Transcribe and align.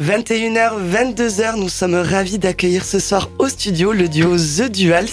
21h, 0.00 0.72
22h, 0.92 1.56
nous 1.58 1.70
sommes 1.70 1.94
ravis 1.94 2.38
d'accueillir 2.38 2.84
ce 2.84 2.98
soir 2.98 3.30
au 3.38 3.48
studio 3.48 3.92
le 3.92 4.08
duo 4.08 4.36
The 4.36 4.70
Duals. 4.70 5.06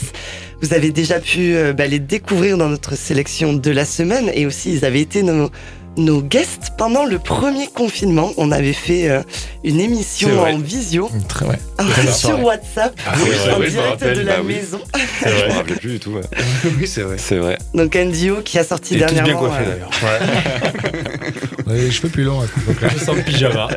Vous 0.61 0.73
avez 0.73 0.91
déjà 0.91 1.19
pu 1.21 1.55
euh, 1.55 1.71
bah, 1.71 1.87
les 1.87 1.99
découvrir 1.99 2.57
dans 2.57 2.67
notre 2.67 2.95
sélection 2.97 3.53
de 3.53 3.71
la 3.71 3.85
semaine 3.85 4.29
et 4.33 4.45
aussi 4.45 4.73
ils 4.73 4.83
avaient 4.85 4.99
été 4.99 5.23
nos, 5.23 5.49
nos 5.95 6.21
guests 6.21 6.71
pendant 6.77 7.05
le 7.05 7.17
premier 7.17 7.67
confinement. 7.67 8.33
On 8.35 8.51
avait 8.51 8.73
fait 8.73 9.09
euh, 9.09 9.21
une 9.63 9.79
émission 9.79 10.41
en 10.41 10.57
visio 10.57 11.09
Très 11.29 11.45
ouais. 11.45 11.59
sur 12.13 12.43
WhatsApp 12.43 12.93
Ah 13.07 13.13
oui, 13.23 13.29
en 13.53 13.59
direct 13.59 13.89
rappelle, 13.89 14.17
de 14.17 14.21
la 14.23 14.35
bah 14.37 14.41
oui. 14.45 14.55
maison. 14.55 14.79
Je 15.25 15.29
me 15.47 15.53
rappelais 15.53 15.75
plus 15.77 15.91
du 15.93 15.99
tout. 16.01 16.11
ouais. 16.11 16.21
oui, 16.77 16.87
c'est 16.87 17.01
vrai. 17.03 17.15
C'est 17.19 17.37
vrai. 17.37 17.57
Donc 17.73 17.95
un 17.95 18.07
duo 18.07 18.41
qui 18.43 18.59
a 18.59 18.65
sorti 18.65 18.95
Il 18.95 19.01
est 19.01 19.05
tous 19.05 19.13
bien 19.13 19.23
dernièrement. 19.23 19.47
coiffé 19.47 19.63
euh, 19.65 19.71
d'ailleurs. 19.71 19.91
Avait 21.23 21.31
les 21.67 21.91
cheveux 21.91 22.09
plus 22.09 22.23
longs 22.23 22.41
à 22.41 22.47
cette 22.47 22.57
époque-là. 22.57 22.89
Je 22.97 23.03
sens 23.03 23.15
le 23.15 23.21
pyjama. 23.23 23.67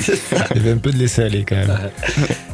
c'est 0.00 0.16
ça. 0.16 0.46
Il 0.54 0.56
y 0.56 0.60
avait 0.60 0.72
un 0.72 0.78
peu 0.78 0.90
de 0.90 0.98
laisser 0.98 1.22
aller 1.22 1.44
quand 1.46 1.56
même. 1.56 1.90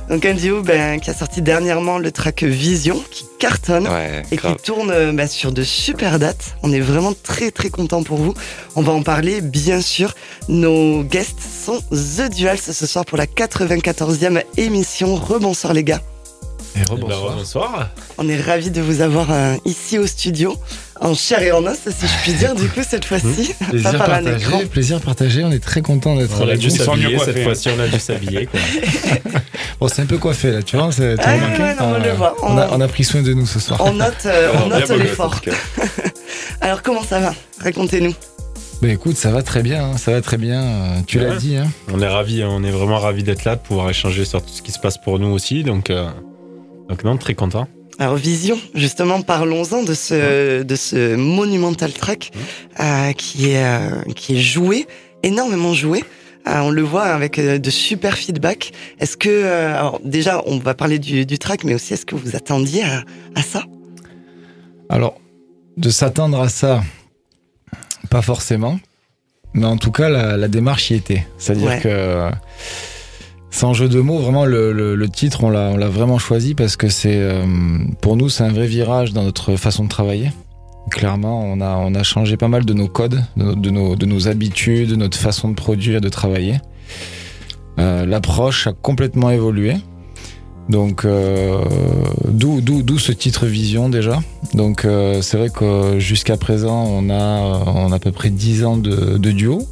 Donc 0.08 0.24
un 0.24 0.34
duo 0.34 0.62
ben, 0.62 1.00
qui 1.00 1.10
a 1.10 1.14
sorti 1.14 1.42
dernièrement 1.42 1.98
le 1.98 2.12
track 2.12 2.44
Vision 2.44 3.02
qui 3.10 3.24
cartonne. 3.38 3.88
Ouais, 3.88 4.22
et 4.30 4.36
grave. 4.36 4.56
qui 4.56 4.62
tourne 4.62 4.90
euh, 4.90 5.12
bah, 5.12 5.26
sur 5.26 5.52
de 5.52 5.62
super 5.62 6.18
dates. 6.18 6.56
On 6.62 6.72
est 6.72 6.80
vraiment 6.80 7.12
très 7.22 7.50
très 7.50 7.70
content 7.70 8.02
pour 8.02 8.18
vous. 8.18 8.34
On 8.76 8.82
va 8.82 8.92
en 8.92 9.02
parler 9.02 9.40
bien 9.40 9.80
sûr. 9.80 10.14
Nos 10.48 11.02
guests 11.02 11.40
sont 11.40 11.80
The 11.90 12.30
Duals 12.34 12.58
ce 12.58 12.86
soir 12.86 13.04
pour 13.04 13.18
la 13.18 13.26
94e 13.26 14.42
émission. 14.56 15.16
Rebonsoir 15.16 15.72
les 15.74 15.84
gars. 15.84 16.00
Et 16.76 16.80
Eh 16.82 16.94
ben, 16.94 16.96
bonsoir. 16.98 17.88
On 18.18 18.28
est 18.28 18.40
ravis 18.40 18.70
de 18.70 18.80
vous 18.80 19.00
avoir 19.00 19.30
euh, 19.30 19.54
ici 19.64 19.98
au 19.98 20.06
studio, 20.06 20.54
en 21.00 21.14
chair 21.14 21.42
et 21.42 21.52
en 21.52 21.64
os 21.66 21.76
si 21.76 22.06
je 22.06 22.22
puis 22.22 22.32
dire 22.34 22.54
du 22.54 22.68
coup 22.68 22.80
cette 22.88 23.04
fois-ci. 23.04 23.54
Pas 23.58 23.66
Plaisir 23.66 23.98
par 23.98 24.10
un 24.14 24.20
écran. 24.20 24.30
partagé, 24.50 24.66
plaisir 24.66 25.00
partagé. 25.00 25.44
On 25.44 25.50
est 25.52 25.62
très 25.62 25.82
content 25.82 26.16
d'être 26.16 26.40
On 26.40 26.48
a 26.48 26.56
dû 26.56 26.70
s'habiller 26.70 27.18
cette 27.18 27.42
fois-ci, 27.42 27.68
on 27.76 27.80
a 27.80 27.88
dû 27.88 27.98
s'habiller. 28.00 28.48
Bon, 29.78 29.88
c'est 29.88 30.00
un 30.00 30.06
peu 30.06 30.16
coiffé 30.16 30.52
là, 30.52 30.62
tu 30.62 30.76
vois. 30.76 30.88
Ah, 30.98 31.00
ouais, 31.02 31.74
non, 31.78 31.94
on 31.96 32.02
le 32.02 32.12
voit. 32.12 32.34
On 32.42 32.56
a, 32.56 32.66
On- 32.68 32.76
on 32.76 32.80
a 32.80 32.88
pris 32.88 33.04
soin 33.04 33.20
de 33.20 33.34
nous 33.34 33.44
ce 33.46 33.60
soir. 33.60 33.78
On 33.84 33.92
note, 33.92 34.14
euh, 34.24 34.50
on 34.64 34.68
note 34.68 34.88
l'effort. 34.88 35.38
Alors 36.62 36.80
comment 36.82 37.02
ça 37.02 37.20
va? 37.20 37.34
Racontez-nous. 37.62 38.14
Bah 38.80 38.88
écoute, 38.88 39.16
ça 39.16 39.30
va 39.30 39.42
très 39.42 39.62
bien, 39.62 39.84
hein, 39.84 39.96
ça 39.98 40.12
va 40.12 40.20
très 40.22 40.38
bien. 40.38 40.62
euh, 40.62 41.00
Tu 41.06 41.18
l'as 41.18 41.36
dit, 41.36 41.56
hein. 41.56 41.66
On 41.92 42.00
est 42.00 42.08
ravis, 42.08 42.42
on 42.44 42.62
est 42.64 42.70
vraiment 42.70 42.98
ravis 42.98 43.22
d'être 43.22 43.44
là, 43.44 43.56
de 43.56 43.60
pouvoir 43.60 43.90
échanger 43.90 44.24
sur 44.24 44.40
tout 44.42 44.52
ce 44.52 44.62
qui 44.62 44.72
se 44.72 44.78
passe 44.78 44.96
pour 44.98 45.18
nous 45.18 45.28
aussi. 45.28 45.62
Donc, 45.62 45.90
euh, 45.90 46.08
donc 46.88 47.04
non, 47.04 47.16
très 47.18 47.34
content. 47.34 47.68
Alors 47.98 48.16
Vision, 48.16 48.58
justement, 48.74 49.22
parlons-en 49.22 49.82
de 49.82 49.94
ce 49.94 50.62
de 50.62 50.76
ce 50.76 51.16
monumental 51.16 51.92
track 51.92 52.30
euh, 52.80 53.12
qui 53.12 53.50
est 53.50 53.64
euh, 53.64 54.02
qui 54.14 54.36
est 54.36 54.40
joué, 54.40 54.86
énormément 55.22 55.72
joué. 55.72 56.04
Euh, 56.46 56.60
on 56.60 56.70
le 56.70 56.82
voit 56.82 57.04
avec 57.04 57.40
de 57.40 57.70
super 57.70 58.16
feedback. 58.18 58.72
Est-ce 59.00 59.16
que 59.16 59.30
euh, 59.30 59.74
alors 59.78 59.98
déjà 60.04 60.42
on 60.46 60.58
va 60.58 60.74
parler 60.74 60.98
du, 60.98 61.24
du 61.24 61.38
track, 61.38 61.64
mais 61.64 61.74
aussi 61.74 61.94
est-ce 61.94 62.04
que 62.06 62.14
vous 62.14 62.36
attendiez 62.36 62.82
à, 62.84 63.02
à 63.34 63.42
ça? 63.42 63.64
Alors, 64.90 65.18
de 65.78 65.88
s'attendre 65.90 66.40
à 66.40 66.48
ça, 66.48 66.82
pas 68.10 68.22
forcément. 68.22 68.78
Mais 69.54 69.64
en 69.66 69.78
tout 69.78 69.90
cas, 69.90 70.10
la, 70.10 70.36
la 70.36 70.48
démarche 70.48 70.90
y 70.90 70.94
était. 70.94 71.26
C'est-à-dire 71.38 71.68
Ouais. 71.70 71.80
que, 71.80 72.30
sans 73.56 73.72
jeu 73.72 73.88
de 73.88 74.00
mots, 74.00 74.18
vraiment, 74.18 74.44
le, 74.44 74.72
le- 74.72 74.94
le 74.94 75.08
titre, 75.08 75.42
on 75.44 75.48
l'a 75.50 75.88
vraiment 75.88 76.18
choisi 76.18 76.54
parce 76.54 76.76
que 76.76 76.88
c'est, 76.88 77.16
euh, 77.16 77.44
pour 78.02 78.16
nous, 78.16 78.28
c'est 78.28 78.44
un 78.44 78.52
vrai 78.52 78.66
virage 78.66 79.12
dans 79.14 79.22
notre 79.22 79.56
façon 79.56 79.84
de 79.84 79.88
travailler. 79.88 80.30
Clairement, 80.90 81.40
on 81.42 81.60
a, 81.60 81.76
on 81.76 81.94
a 81.94 82.02
changé 82.02 82.36
pas 82.36 82.48
mal 82.48 82.64
de 82.64 82.72
nos 82.74 82.86
codes, 82.86 83.24
de 83.36 83.42
nos, 83.44 83.54
de 83.56 83.70
nos, 83.70 83.96
de 83.96 84.06
nos 84.06 84.28
habitudes, 84.28 84.90
de 84.90 84.96
notre 84.96 85.18
façon 85.18 85.48
de 85.48 85.54
produire 85.54 85.96
et 85.96 86.00
de 86.00 86.08
travailler. 86.08 86.56
Euh, 87.78 88.04
L'approche 88.06 88.66
a 88.66 88.72
complètement 88.72 89.30
évolué. 89.30 89.74
Donc, 90.68 91.04
euh, 91.04 91.58
d'où 92.28 92.98
ce 92.98 93.12
titre 93.12 93.46
Vision 93.46 93.88
déjà. 93.88 94.18
Donc, 94.54 94.84
euh, 94.84 95.22
c'est 95.22 95.36
vrai 95.38 95.48
que 95.50 95.98
jusqu'à 95.98 96.36
présent, 96.36 96.84
on 96.88 97.08
a, 97.08 97.62
on 97.74 97.90
a 97.92 97.96
à 97.96 97.98
peu 97.98 98.12
près 98.12 98.30
10 98.30 98.64
ans 98.64 98.76
de, 98.76 99.16
de 99.18 99.30
duo, 99.32 99.62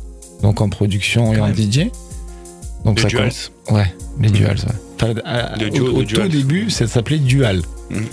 donc 0.42 0.60
en 0.60 0.68
production 0.68 1.32
et 1.32 1.36
Quand 1.36 1.44
en 1.44 1.46
même. 1.48 1.56
DJ. 1.56 1.90
Donc, 2.84 2.96
Les 2.98 3.02
ça 3.02 3.08
duals. 3.08 3.32
com- 3.66 3.76
Ouais, 3.76 3.94
les 4.20 4.30
duals. 4.30 4.56
Ouais. 4.58 4.74
Enfin, 5.00 5.14
à- 5.24 5.56
Le 5.58 5.66
au- 5.66 5.70
duo 5.70 5.86
au, 5.96 6.02
de 6.02 6.06
tout 6.14 6.28
début, 6.28 6.70
ça 6.70 6.86
s'appelait 6.86 7.18
Dual. 7.18 7.62
Mhm. 7.90 8.06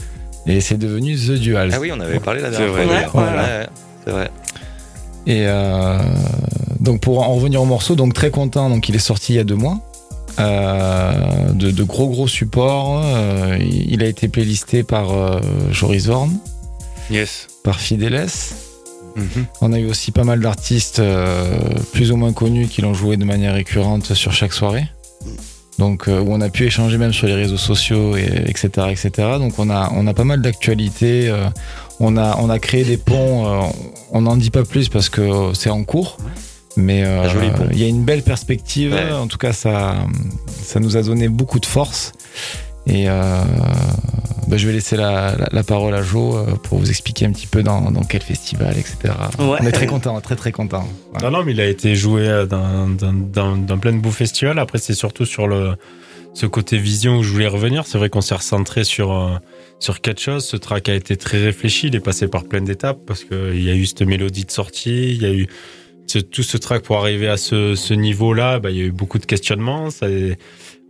Et 0.48 0.60
c'est 0.62 0.78
devenu 0.78 1.16
The 1.16 1.34
Duals. 1.40 1.72
Ah 1.74 1.80
oui, 1.80 1.92
on 1.96 2.00
avait 2.00 2.20
parlé 2.20 2.42
la 2.42 2.52
C'est 2.52 2.58
dernière 2.60 2.74
vrai, 2.88 3.06
fois. 3.08 3.22
voilà. 3.24 3.42
Ouais, 3.44 3.68
C'est 4.06 4.12
vrai. 4.12 4.32
Et 5.28 5.44
euh, 5.46 6.00
donc 6.80 7.02
pour 7.02 7.22
en 7.22 7.36
revenir 7.36 7.62
au 7.62 7.66
morceau, 7.66 7.94
donc 7.96 8.14
très 8.16 8.32
content, 8.32 8.70
donc 8.70 8.90
il 8.90 8.96
est 8.96 9.00
sorti 9.00 9.34
il 9.34 9.36
y 9.36 9.40
a 9.40 9.44
deux 9.44 9.56
mois. 9.56 9.78
Euh, 10.40 11.52
de, 11.54 11.70
de 11.72 11.84
gros 11.84 12.08
gros 12.10 12.28
supports. 12.28 13.02
euh, 13.06 13.58
il 13.60 14.02
a 14.02 14.08
été 14.08 14.28
playlisté 14.30 14.82
par 14.84 15.12
euh, 15.12 15.40
Joris 15.72 16.08
Horn, 16.08 16.32
Yes. 17.12 17.48
par 17.64 17.80
On 19.62 19.74
a 19.74 19.80
eu 19.80 19.90
aussi 19.90 20.12
pas 20.12 20.24
mal 20.24 20.40
d'artistes 20.40 21.00
euh, 21.00 21.58
plus 21.94 22.12
ou 22.12 22.18
moins 22.18 22.34
connus 22.34 22.68
qui 22.68 22.82
l'ont 22.82 22.94
joué 22.94 23.18
de 23.18 23.26
manière 23.26 23.54
récurrente 23.54 24.14
sur 24.14 24.32
chaque 24.32 24.54
soirée. 24.54 24.86
Donc 25.78 26.08
euh, 26.08 26.20
où 26.20 26.34
on 26.34 26.42
a 26.42 26.50
pu 26.50 26.66
échanger 26.66 26.98
même 26.98 27.14
sur 27.14 27.28
les 27.28 27.34
réseaux 27.34 27.58
sociaux, 27.58 28.16
et, 28.16 28.44
etc., 28.46 28.70
etc. 28.90 29.12
Donc 29.40 29.58
on 29.58 29.70
a 29.70 29.92
on 29.96 30.06
a 30.08 30.14
pas 30.14 30.24
mal 30.24 30.42
d'actualités. 30.42 31.30
euh, 31.30 31.48
on 32.00 32.18
a 32.18 32.38
on 32.40 32.50
a 32.50 32.60
créé 32.60 32.84
des 32.84 32.98
ponts. 32.98 33.72
on 34.12 34.22
n'en 34.22 34.38
dit 34.38 34.50
pas 34.50 34.64
plus 34.64 34.90
parce 34.90 35.10
que 35.10 35.52
c'est 35.54 35.70
en 35.70 35.84
cours. 35.84 36.18
Mais 36.78 37.04
il 37.72 37.80
y 37.80 37.84
a 37.84 37.88
une 37.88 38.04
belle 38.06 38.24
perspective. 38.24 38.94
Ouais. 38.94 39.12
En 39.12 39.28
tout 39.28 39.38
cas, 39.38 39.54
ça 39.54 39.96
ça 40.48 40.80
nous 40.80 40.98
a 40.98 41.04
donné 41.04 41.28
beaucoup 41.28 41.60
de 41.60 41.66
force. 41.66 42.14
Et 42.88 43.08
bah, 44.52 44.58
je 44.58 44.68
vais 44.68 44.74
laisser 44.74 44.96
la, 44.98 45.36
la, 45.36 45.48
la 45.52 45.64
parole 45.64 45.96
à 45.96 46.04
Jo 46.04 46.38
euh, 46.38 46.52
pour 46.62 46.78
vous 46.78 46.90
expliquer 46.90 47.26
un 47.26 47.32
petit 47.32 47.48
peu 47.48 47.64
dans, 47.64 47.90
dans 47.90 48.04
quel 48.04 48.22
festival, 48.22 48.78
etc. 48.78 48.98
Ouais. 49.40 49.58
On 49.62 49.66
est 49.66 49.72
très 49.72 49.88
content, 49.88 50.22
très 50.22 50.36
très 50.36 50.52
content. 50.52 50.88
Non, 51.24 51.32
non, 51.32 51.44
mais 51.44 51.54
il 51.54 51.62
a 51.62 51.66
été 51.68 51.96
joué 51.96 52.28
euh, 52.28 52.46
dans, 52.46 52.88
dans, 52.90 53.14
dans, 53.14 53.58
dans 53.58 53.78
plein 53.80 53.94
de 53.94 54.00
beaux 54.00 54.12
festivals. 54.12 54.60
Après, 54.60 54.78
c'est 54.78 54.94
surtout 54.94 55.26
sur 55.26 55.48
le, 55.48 55.76
ce 56.34 56.46
côté 56.46 56.78
vision 56.78 57.18
où 57.18 57.24
je 57.24 57.32
voulais 57.32 57.48
revenir. 57.48 57.86
C'est 57.88 57.98
vrai 57.98 58.10
qu'on 58.10 58.22
s'est 58.22 58.36
recentré 58.36 58.84
sur, 58.84 59.12
euh, 59.14 59.38
sur 59.80 60.02
quelque 60.02 60.22
chose. 60.22 60.46
Ce 60.46 60.58
track 60.58 60.90
a 60.90 60.94
été 60.96 61.16
très 61.18 61.42
réfléchi. 61.42 61.88
Il 61.88 61.96
est 61.96 62.00
passé 62.02 62.28
par 62.28 62.44
plein 62.44 62.62
d'étapes 62.62 63.00
parce 63.08 63.24
qu'il 63.24 63.64
y 63.64 63.70
a 63.72 63.74
eu 63.74 63.86
cette 63.86 64.02
mélodie 64.04 64.46
de 64.46 64.52
sortie. 64.52 65.14
Il 65.16 65.22
y 65.22 65.26
a 65.26 65.32
eu 65.34 65.48
ce- 66.08 66.20
tout 66.20 66.44
ce 66.44 66.58
track 66.58 66.84
pour 66.84 66.98
arriver 66.98 67.30
à 67.30 67.38
ce, 67.38 67.76
ce 67.76 67.94
niveau-là. 67.94 68.60
Bah, 68.60 68.70
il 68.70 68.78
y 68.78 68.82
a 68.82 68.84
eu 68.86 68.92
beaucoup 68.92 69.18
de 69.20 69.26
questionnements. 69.26 69.90
Ça, 69.92 70.08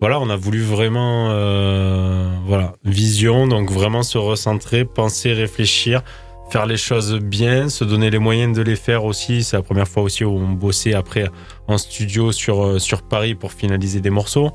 voilà, 0.02 0.20
on 0.20 0.30
a 0.30 0.36
voulu 0.36 0.62
vraiment, 0.62 1.30
euh, 1.30 2.28
voilà, 2.46 2.74
vision. 2.84 3.48
Donc 3.48 3.72
vraiment 3.72 4.04
se 4.04 4.18
recentrer, 4.18 4.84
penser, 4.84 5.32
réfléchir 5.32 6.02
faire 6.52 6.66
les 6.66 6.78
choses 6.78 7.16
bien, 7.16 7.70
se 7.70 7.86
donner 7.86 8.10
les 8.10 8.20
moyens 8.20 8.56
de 8.56 8.62
les 8.62 8.76
faire 8.76 9.06
aussi. 9.06 9.44
C'est 9.44 9.56
la 9.56 9.64
première 9.64 9.88
fois 9.88 10.04
aussi 10.04 10.26
où 10.26 10.32
on 10.32 10.50
bossait 10.50 10.94
après 10.94 11.30
en 11.68 11.78
studio 11.78 12.34
sur, 12.34 12.64
euh, 12.64 12.80
sur 12.80 13.04
Paris 13.04 13.36
pour 13.36 13.54
finaliser 13.54 14.02
des 14.02 14.10
morceaux. 14.10 14.52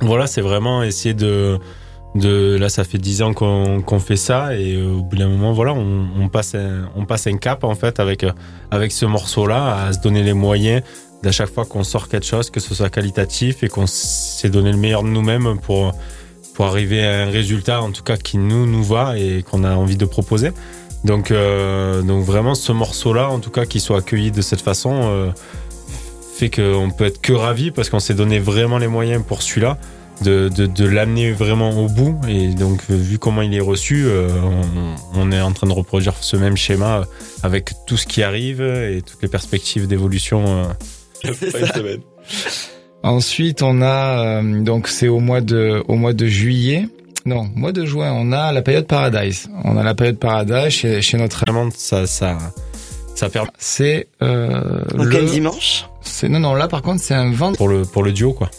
Voilà, 0.00 0.26
c'est 0.26 0.40
vraiment 0.40 0.82
essayer 0.82 1.14
de, 1.14 1.58
de 2.16 2.56
là 2.58 2.68
ça 2.68 2.82
fait 2.82 2.98
dix 2.98 3.22
ans 3.22 3.32
qu'on 3.32 3.82
qu'on 3.82 4.00
fait 4.00 4.16
ça 4.16 4.56
et 4.56 4.74
euh, 4.74 4.94
au 4.94 5.02
bout 5.02 5.16
d'un 5.16 5.28
moment 5.28 5.52
voilà 5.52 5.72
on, 5.72 6.08
on 6.18 6.28
passe 6.28 6.56
un, 6.56 6.88
on 6.96 7.04
passe 7.04 7.28
un 7.28 7.36
cap 7.36 7.62
en 7.62 7.76
fait 7.76 8.00
avec 8.00 8.26
avec 8.72 8.90
ce 8.90 9.06
morceau 9.06 9.46
là 9.46 9.84
à 9.84 9.92
se 9.92 10.00
donner 10.00 10.24
les 10.24 10.32
moyens 10.32 10.82
d'à 11.22 11.32
chaque 11.32 11.50
fois 11.50 11.64
qu'on 11.64 11.84
sort 11.84 12.08
quelque 12.08 12.26
chose 12.26 12.50
que 12.50 12.60
ce 12.60 12.74
soit 12.74 12.90
qualitatif 12.90 13.62
et 13.62 13.68
qu'on 13.68 13.86
s'est 13.86 14.50
donné 14.50 14.70
le 14.72 14.78
meilleur 14.78 15.02
de 15.02 15.08
nous-mêmes 15.08 15.58
pour 15.60 15.92
pour 16.54 16.66
arriver 16.66 17.04
à 17.04 17.22
un 17.22 17.30
résultat 17.30 17.80
en 17.80 17.90
tout 17.90 18.02
cas 18.02 18.16
qui 18.16 18.38
nous 18.38 18.66
nous 18.66 18.84
va 18.84 19.18
et 19.18 19.42
qu'on 19.42 19.64
a 19.64 19.74
envie 19.74 19.96
de 19.96 20.04
proposer 20.04 20.52
donc 21.04 21.30
euh, 21.30 22.02
donc 22.02 22.24
vraiment 22.24 22.54
ce 22.54 22.72
morceau 22.72 23.12
là 23.12 23.30
en 23.30 23.38
tout 23.38 23.50
cas 23.50 23.64
qui 23.64 23.80
soit 23.80 23.98
accueilli 23.98 24.30
de 24.30 24.42
cette 24.42 24.60
façon 24.60 25.00
euh, 25.04 25.30
fait 26.34 26.50
qu'on 26.50 26.90
peut 26.90 27.06
être 27.06 27.20
que 27.20 27.32
ravi 27.32 27.70
parce 27.70 27.90
qu'on 27.90 28.00
s'est 28.00 28.14
donné 28.14 28.38
vraiment 28.38 28.78
les 28.78 28.88
moyens 28.88 29.22
pour 29.26 29.42
celui-là 29.42 29.78
de, 30.22 30.48
de, 30.48 30.84
l'amener 30.84 31.32
vraiment 31.32 31.70
au 31.82 31.88
bout. 31.88 32.20
Et 32.28 32.48
donc, 32.48 32.82
euh, 32.90 32.94
vu 32.94 33.18
comment 33.18 33.40
il 33.40 33.54
est 33.54 33.60
reçu, 33.60 34.06
on, 35.14 35.32
est 35.32 35.40
en 35.40 35.52
train 35.52 35.66
de 35.66 35.72
reproduire 35.72 36.12
ce 36.20 36.36
même 36.36 36.58
schéma 36.58 37.04
avec 37.42 37.72
tout 37.86 37.96
ce 37.96 38.06
qui 38.06 38.22
arrive 38.22 38.60
et 38.60 39.00
toutes 39.00 39.22
les 39.22 39.28
perspectives 39.28 39.86
d'évolution. 39.86 40.68
C'est 41.38 41.52
Pas 41.52 41.58
une 41.60 41.66
ça. 41.66 41.74
semaine. 41.74 42.00
Ensuite, 43.02 43.62
on 43.62 43.80
a 43.82 44.40
euh, 44.42 44.62
donc 44.62 44.88
c'est 44.88 45.08
au 45.08 45.20
mois 45.20 45.40
de 45.40 45.82
au 45.88 45.94
mois 45.96 46.12
de 46.12 46.26
juillet. 46.26 46.86
Non, 47.26 47.48
mois 47.54 47.72
de 47.72 47.84
juin, 47.84 48.12
on 48.12 48.32
a 48.32 48.52
la 48.52 48.62
période 48.62 48.86
Paradise. 48.86 49.48
On 49.64 49.76
a 49.76 49.82
la 49.82 49.94
période 49.94 50.18
Paradise 50.18 50.68
chez, 50.70 51.00
chez 51.02 51.16
notre. 51.18 51.44
Vraiment, 51.46 51.70
ça, 51.74 52.06
ça, 52.06 52.38
ça 53.14 53.28
permet 53.28 53.50
C'est 53.58 54.08
euh, 54.22 54.82
Donc 54.94 55.06
le- 55.06 55.18
un 55.20 55.24
dimanche? 55.24 55.86
C'est 56.02 56.28
non 56.28 56.40
non 56.40 56.54
là 56.54 56.66
par 56.68 56.80
contre 56.82 57.02
c'est 57.02 57.14
un 57.14 57.30
vendredi. 57.30 57.58
pour 57.58 57.68
le, 57.68 57.82
pour 57.82 58.02
le 58.02 58.12
duo, 58.12 58.32
quoi. 58.32 58.50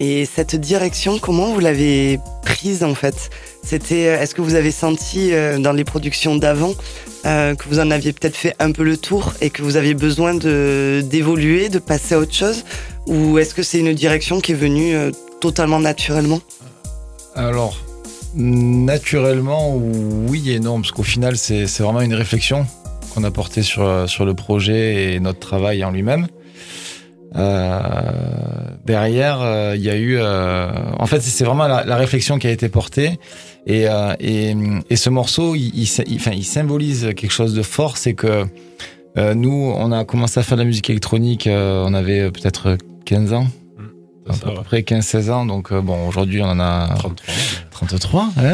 Et 0.00 0.24
cette 0.26 0.56
direction, 0.56 1.18
comment 1.20 1.52
vous 1.52 1.60
l'avez 1.60 2.18
prise 2.44 2.82
en 2.82 2.94
fait? 2.94 3.30
C'était, 3.62 4.08
euh, 4.08 4.20
est-ce 4.20 4.34
que 4.34 4.42
vous 4.42 4.54
avez 4.54 4.70
senti 4.70 5.32
euh, 5.32 5.58
dans 5.58 5.72
les 5.72 5.84
productions 5.84 6.36
d'avant 6.36 6.74
euh, 7.24 7.54
que 7.54 7.68
vous 7.68 7.78
en 7.78 7.90
aviez 7.90 8.12
peut-être 8.12 8.36
fait 8.36 8.54
un 8.58 8.72
peu 8.72 8.82
le 8.82 8.96
tour 8.96 9.32
et 9.40 9.50
que 9.50 9.62
vous 9.62 9.76
aviez 9.76 9.94
besoin 9.94 10.34
de 10.34 11.02
d'évoluer, 11.04 11.68
de 11.68 11.78
passer 11.78 12.16
à 12.16 12.18
autre 12.18 12.34
chose, 12.34 12.64
Ou 13.06 13.38
est-ce 13.38 13.54
que 13.54 13.62
c'est 13.62 13.78
une 13.78 13.94
direction 13.94 14.40
qui 14.40 14.52
est 14.52 14.56
venue 14.56 14.94
totalement 15.40 15.78
naturellement? 15.78 16.40
Alors, 17.34 17.76
naturellement, 18.34 19.76
oui 19.76 20.50
et 20.50 20.58
non, 20.60 20.80
parce 20.80 20.90
qu'au 20.90 21.04
final, 21.04 21.36
c'est 21.36 21.66
vraiment 21.78 22.00
une 22.00 22.14
réflexion 22.14 22.66
qu'on 23.14 23.24
a 23.24 23.30
portée 23.30 23.62
sur, 23.62 24.08
sur 24.08 24.24
le 24.24 24.34
projet 24.34 25.14
et 25.14 25.20
notre 25.20 25.38
travail 25.38 25.84
en 25.84 25.90
lui-même. 25.90 26.26
Derrière, 28.84 29.74
il 29.74 29.82
y 29.82 29.90
a 29.90 29.96
eu, 29.96 30.20
en 30.20 31.06
fait, 31.06 31.20
c'est 31.22 31.44
vraiment 31.44 31.66
la 31.66 31.96
réflexion 31.96 32.38
qui 32.38 32.46
a 32.46 32.50
été 32.50 32.68
portée, 32.68 33.18
et, 33.66 33.88
euh, 33.88 34.14
et, 34.18 34.54
et 34.90 34.96
ce 34.96 35.10
morceau, 35.10 35.54
il, 35.54 35.72
il, 35.74 36.16
enfin, 36.16 36.32
il 36.32 36.44
symbolise 36.44 37.12
quelque 37.16 37.30
chose 37.30 37.54
de 37.54 37.62
fort, 37.62 37.96
c'est 37.96 38.14
que 38.14 38.44
euh, 39.18 39.34
nous, 39.34 39.72
on 39.76 39.92
a 39.92 40.04
commencé 40.04 40.40
à 40.40 40.42
faire 40.42 40.56
de 40.56 40.62
la 40.62 40.66
musique 40.66 40.90
électronique, 40.90 41.46
euh, 41.46 41.84
on 41.86 41.94
avait 41.94 42.30
peut-être 42.30 42.76
15 43.04 43.32
ans, 43.34 43.46
à 44.28 44.32
Ça 44.34 44.46
peu 44.46 44.54
va. 44.54 44.62
près 44.62 44.80
15-16 44.82 45.30
ans, 45.30 45.46
donc 45.46 45.72
euh, 45.72 45.80
bon, 45.80 46.06
aujourd'hui, 46.06 46.40
on 46.42 46.46
en 46.46 46.60
a 46.60 46.88
33. 46.94 47.34
33, 47.72 48.28
hein 48.38 48.52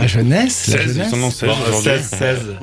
La 0.00 0.06
jeunesse, 0.06 0.68
la 0.68 0.78
16, 0.78 0.94
jeunesse. 0.94 1.08
ils 1.12 1.16
sont 1.18 1.22
en 1.26 1.30
16 1.30 1.48
Bon, 1.48 1.54
aujourd'hui. 1.68 1.82
16, 1.82 2.04
16, 2.10 2.56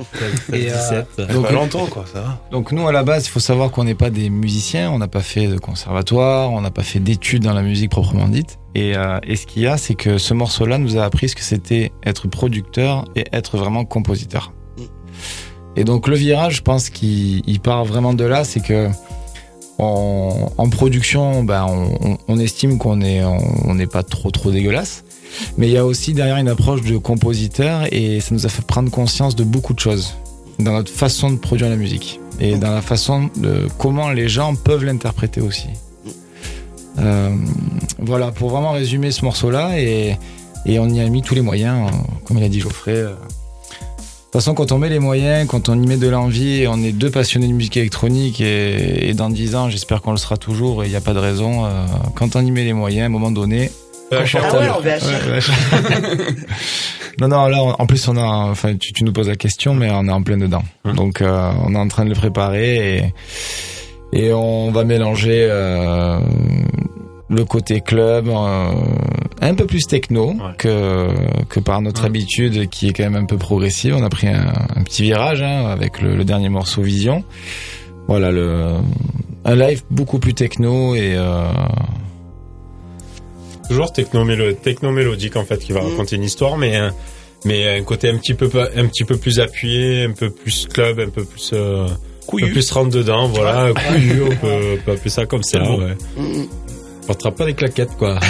16, 0.47 0.59
Et, 0.61 0.71
euh, 0.71 1.05
17. 1.17 1.33
Donc, 1.33 1.45
Pas 1.47 1.51
longtemps, 1.51 1.85
quoi, 1.87 2.05
ça 2.11 2.21
va. 2.21 2.41
donc 2.51 2.71
nous 2.71 2.87
à 2.87 2.91
la 2.93 3.03
base, 3.03 3.25
il 3.25 3.29
faut 3.29 3.39
savoir 3.41 3.71
qu'on 3.71 3.83
n'est 3.83 3.95
pas 3.95 4.09
des 4.09 4.29
musiciens, 4.29 4.89
on 4.91 4.97
n'a 4.99 5.07
pas 5.09 5.19
fait 5.21 5.47
de 5.47 5.57
conservatoire, 5.57 6.51
on 6.53 6.61
n'a 6.61 6.71
pas 6.71 6.83
fait 6.83 6.99
d'études 6.99 7.43
dans 7.43 7.53
la 7.53 7.63
musique 7.63 7.91
proprement 7.91 8.27
dite. 8.29 8.59
Et, 8.75 8.95
euh, 8.95 9.19
et 9.23 9.35
ce 9.35 9.45
qu'il 9.45 9.63
y 9.63 9.67
a, 9.67 9.75
c'est 9.77 9.95
que 9.95 10.17
ce 10.17 10.33
morceau-là 10.33 10.77
nous 10.77 10.97
a 10.97 11.03
appris 11.03 11.27
ce 11.29 11.35
que 11.35 11.41
c'était 11.43 11.91
être 12.05 12.27
producteur 12.29 13.05
et 13.15 13.25
être 13.33 13.57
vraiment 13.57 13.83
compositeur. 13.83 14.53
Et 15.75 15.83
donc 15.83 16.07
le 16.07 16.15
virage, 16.15 16.55
je 16.57 16.61
pense 16.63 16.89
qu'il 16.89 17.41
il 17.45 17.59
part 17.59 17.85
vraiment 17.85 18.13
de 18.13 18.23
là, 18.23 18.43
c'est 18.43 18.61
que 18.61 18.89
en, 19.79 20.69
production, 20.69 21.43
ben, 21.43 21.65
on, 22.27 22.39
estime 22.39 22.77
qu'on 22.77 23.01
est 23.01 23.23
on 23.23 23.37
on 23.65 23.75
n'est 23.75 23.87
pas 23.87 24.03
trop 24.03 24.31
dégueulasse. 24.51 25.03
Mais 25.57 25.67
il 25.67 25.73
y 25.73 25.77
a 25.77 25.85
aussi 25.85 26.13
derrière 26.13 26.37
une 26.37 26.47
approche 26.47 26.81
de 26.81 26.97
compositeur 26.97 27.87
et 27.91 28.19
ça 28.21 28.33
nous 28.33 28.45
a 28.45 28.49
fait 28.49 28.65
prendre 28.65 28.89
conscience 28.89 29.35
de 29.35 29.43
beaucoup 29.43 29.73
de 29.73 29.79
choses 29.79 30.15
dans 30.59 30.71
notre 30.71 30.91
façon 30.91 31.29
de 31.29 31.37
produire 31.37 31.69
la 31.69 31.75
musique 31.75 32.19
et 32.39 32.55
dans 32.55 32.71
la 32.71 32.81
façon 32.81 33.29
de 33.35 33.67
comment 33.77 34.09
les 34.11 34.29
gens 34.29 34.55
peuvent 34.55 34.83
l'interpréter 34.83 35.41
aussi. 35.41 35.67
Euh, 36.99 37.35
voilà, 37.99 38.31
pour 38.31 38.49
vraiment 38.49 38.71
résumer 38.71 39.11
ce 39.11 39.23
morceau-là 39.23 39.79
et, 39.79 40.17
et 40.65 40.79
on 40.79 40.89
y 40.89 40.99
a 40.99 41.07
mis 41.09 41.21
tous 41.21 41.35
les 41.35 41.41
moyens, 41.41 41.91
euh, 41.91 41.97
comme 42.25 42.37
il 42.37 42.43
a 42.43 42.49
dit 42.49 42.59
Geoffrey. 42.59 43.05
De 44.27 44.31
toute 44.33 44.41
façon, 44.43 44.53
quand 44.55 44.71
on 44.73 44.77
met 44.77 44.89
les 44.89 44.99
moyens, 44.99 45.47
quand 45.47 45.69
on 45.69 45.81
y 45.81 45.87
met 45.87 45.95
de 45.97 46.09
l'envie, 46.09 46.65
on 46.69 46.83
est 46.83 46.91
deux 46.91 47.09
passionnés 47.09 47.47
de 47.47 47.53
musique 47.53 47.77
électronique 47.77 48.41
et, 48.41 49.09
et 49.09 49.13
dans 49.13 49.29
dix 49.29 49.55
ans, 49.55 49.69
j'espère 49.69 50.01
qu'on 50.01 50.11
le 50.11 50.17
sera 50.17 50.35
toujours 50.37 50.83
et 50.83 50.87
il 50.87 50.89
n'y 50.89 50.97
a 50.97 51.01
pas 51.01 51.13
de 51.13 51.19
raison. 51.19 51.65
euh, 51.65 51.69
quand 52.13 52.35
on 52.35 52.41
y 52.45 52.51
met 52.51 52.65
les 52.65 52.73
moyens, 52.73 53.03
à 53.03 53.05
un 53.05 53.09
moment 53.09 53.31
donné, 53.31 53.71
Ah 54.11 54.17
ouais, 54.53 54.67
ouais. 55.31 55.39
non, 57.21 57.29
non, 57.29 57.47
là, 57.47 57.63
on- 57.63 57.75
en 57.81 57.85
plus, 57.85 58.05
on 58.09 58.17
a, 58.17 58.21
enfin, 58.51 58.75
tu, 58.75 58.91
tu 58.93 59.03
nous 59.05 59.13
poses 59.13 59.29
la 59.29 59.37
question, 59.37 59.73
mais 59.73 59.89
on 59.91 60.05
est 60.07 60.11
en 60.11 60.21
plein 60.21 60.37
dedans. 60.37 60.63
Hum. 60.83 60.93
Donc, 60.95 61.21
euh, 61.21 61.51
on 61.65 61.73
est 61.73 61.77
en 61.79 61.87
train 61.87 62.03
de 62.03 62.09
le 62.09 62.15
préparer 62.15 62.97
et, 62.97 63.13
et 64.13 64.33
on 64.33 64.71
va 64.71 64.83
mélanger 64.83 65.47
euh, 65.49 66.19
le 67.29 67.45
côté 67.45 67.79
club, 67.81 68.27
euh, 68.27 68.69
un 69.41 69.53
peu 69.55 69.65
plus 69.65 69.81
techno 69.87 70.31
Ouais. 70.33 70.53
que 70.57 71.07
que 71.49 71.59
par 71.59 71.81
notre 71.81 72.01
Ouais. 72.01 72.07
habitude, 72.07 72.69
qui 72.69 72.89
est 72.89 72.93
quand 72.93 73.03
même 73.03 73.15
un 73.15 73.25
peu 73.25 73.37
progressive. 73.37 73.95
On 73.95 74.03
a 74.03 74.09
pris 74.09 74.27
un, 74.27 74.51
un 74.75 74.83
petit 74.83 75.03
virage 75.03 75.41
hein, 75.41 75.65
avec 75.67 76.01
le, 76.01 76.15
le 76.15 76.23
dernier 76.25 76.49
morceau 76.49 76.81
Vision. 76.81 77.23
Voilà, 78.07 78.31
le 78.31 78.73
un 79.45 79.55
live 79.55 79.83
beaucoup 79.89 80.19
plus 80.19 80.33
techno 80.33 80.95
et 80.95 81.13
euh, 81.15 81.47
Toujours 83.69 83.91
techno-mélo- 83.91 84.55
techno-mélodique 84.55 85.35
en 85.35 85.43
fait 85.43 85.57
qui 85.59 85.71
va 85.73 85.81
Mm. 85.81 85.87
raconter 85.91 86.15
une 86.15 86.23
histoire, 86.23 86.57
mais 86.57 86.77
euh, 86.77 86.89
mais 87.45 87.77
un 87.77 87.83
côté 87.83 88.09
un 88.09 88.17
petit 88.17 88.33
peu 88.33 88.49
un 88.75 88.85
petit 88.87 89.03
peu 89.03 89.17
plus 89.17 89.39
appuyé, 89.39 90.03
un 90.05 90.11
peu 90.13 90.29
plus 90.29 90.67
club, 90.67 90.99
un 90.99 91.09
peu 91.09 91.25
plus 91.25 91.51
euh, 91.53 91.85
un 91.85 92.39
peu 92.39 92.49
plus 92.51 92.71
rentre 92.71 92.89
dedans, 92.89 93.27
voilà, 93.27 93.71
couillu, 93.73 94.21
on 94.23 94.35
peut, 94.35 94.77
on 94.79 94.83
peut 94.85 94.91
appeler 94.93 95.09
ça 95.09 95.25
comme 95.25 95.43
ça. 95.43 95.59
bon. 95.59 95.79
Ouais. 95.79 95.95
On 97.07 97.13
rattrape 97.13 97.35
pas 97.35 97.45
des 97.45 97.53
claquettes 97.53 97.95
quoi. 97.97 98.19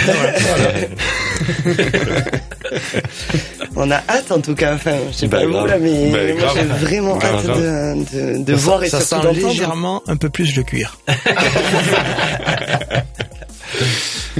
On 3.76 3.90
a 3.90 3.96
hâte 4.08 4.30
en 4.32 4.40
tout 4.40 4.54
cas, 4.54 4.74
enfin, 4.74 4.96
je 5.10 5.16
sais 5.16 5.26
Bah, 5.28 5.38
pas 5.40 5.46
vous 5.46 5.52
grave. 5.52 5.66
là, 5.68 5.78
mais 5.80 6.10
Bah, 6.10 6.18
moi 6.38 6.48
j'ai 6.54 6.64
vraiment 6.86 7.18
hâte 7.20 7.44
grave. 7.44 7.60
de, 7.60 8.36
de, 8.38 8.44
de 8.44 8.54
Ça 8.56 8.60
voir 8.62 8.82
et 8.84 8.88
ça 8.88 9.00
surtout 9.00 9.14
sent 9.22 9.28
d'entendre. 9.34 9.48
légèrement 9.52 10.02
un 10.06 10.16
peu 10.16 10.28
plus 10.30 10.54
le 10.56 10.62
cuir. 10.62 10.98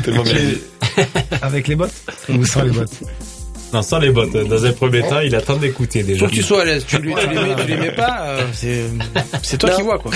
Tellement 0.03 0.23
bien. 0.23 0.35
avec 1.43 1.69
les 1.69 1.77
bottes 1.77 1.93
ou 2.29 2.45
sans 2.45 2.63
les 2.63 2.71
bottes. 2.71 2.91
Non, 3.73 3.83
sans 3.83 3.99
les 3.99 4.11
bottes. 4.11 4.33
Dans 4.33 4.65
un 4.65 4.73
premier 4.73 5.03
temps, 5.03 5.21
il 5.21 5.35
attend 5.35 5.57
d'écouter 5.57 6.03
déjà. 6.03 6.21
Faut 6.21 6.31
que 6.31 6.37
tu 6.37 6.43
sois 6.43 6.63
à 6.63 6.65
l'aise. 6.65 6.85
Tu, 6.87 6.97
lui- 6.99 7.15
tu 7.15 7.29
les 7.29 7.35
mets, 7.35 7.55
tu 7.57 7.67
les 7.69 7.77
mets 7.77 7.91
pas, 7.93 8.21
euh, 8.29 8.41
c'est, 8.55 8.85
c'est 9.43 9.59
toi 9.59 9.71
Non. 9.71 9.77
qui 9.77 9.83
vois, 9.83 9.99
quoi. 9.99 10.11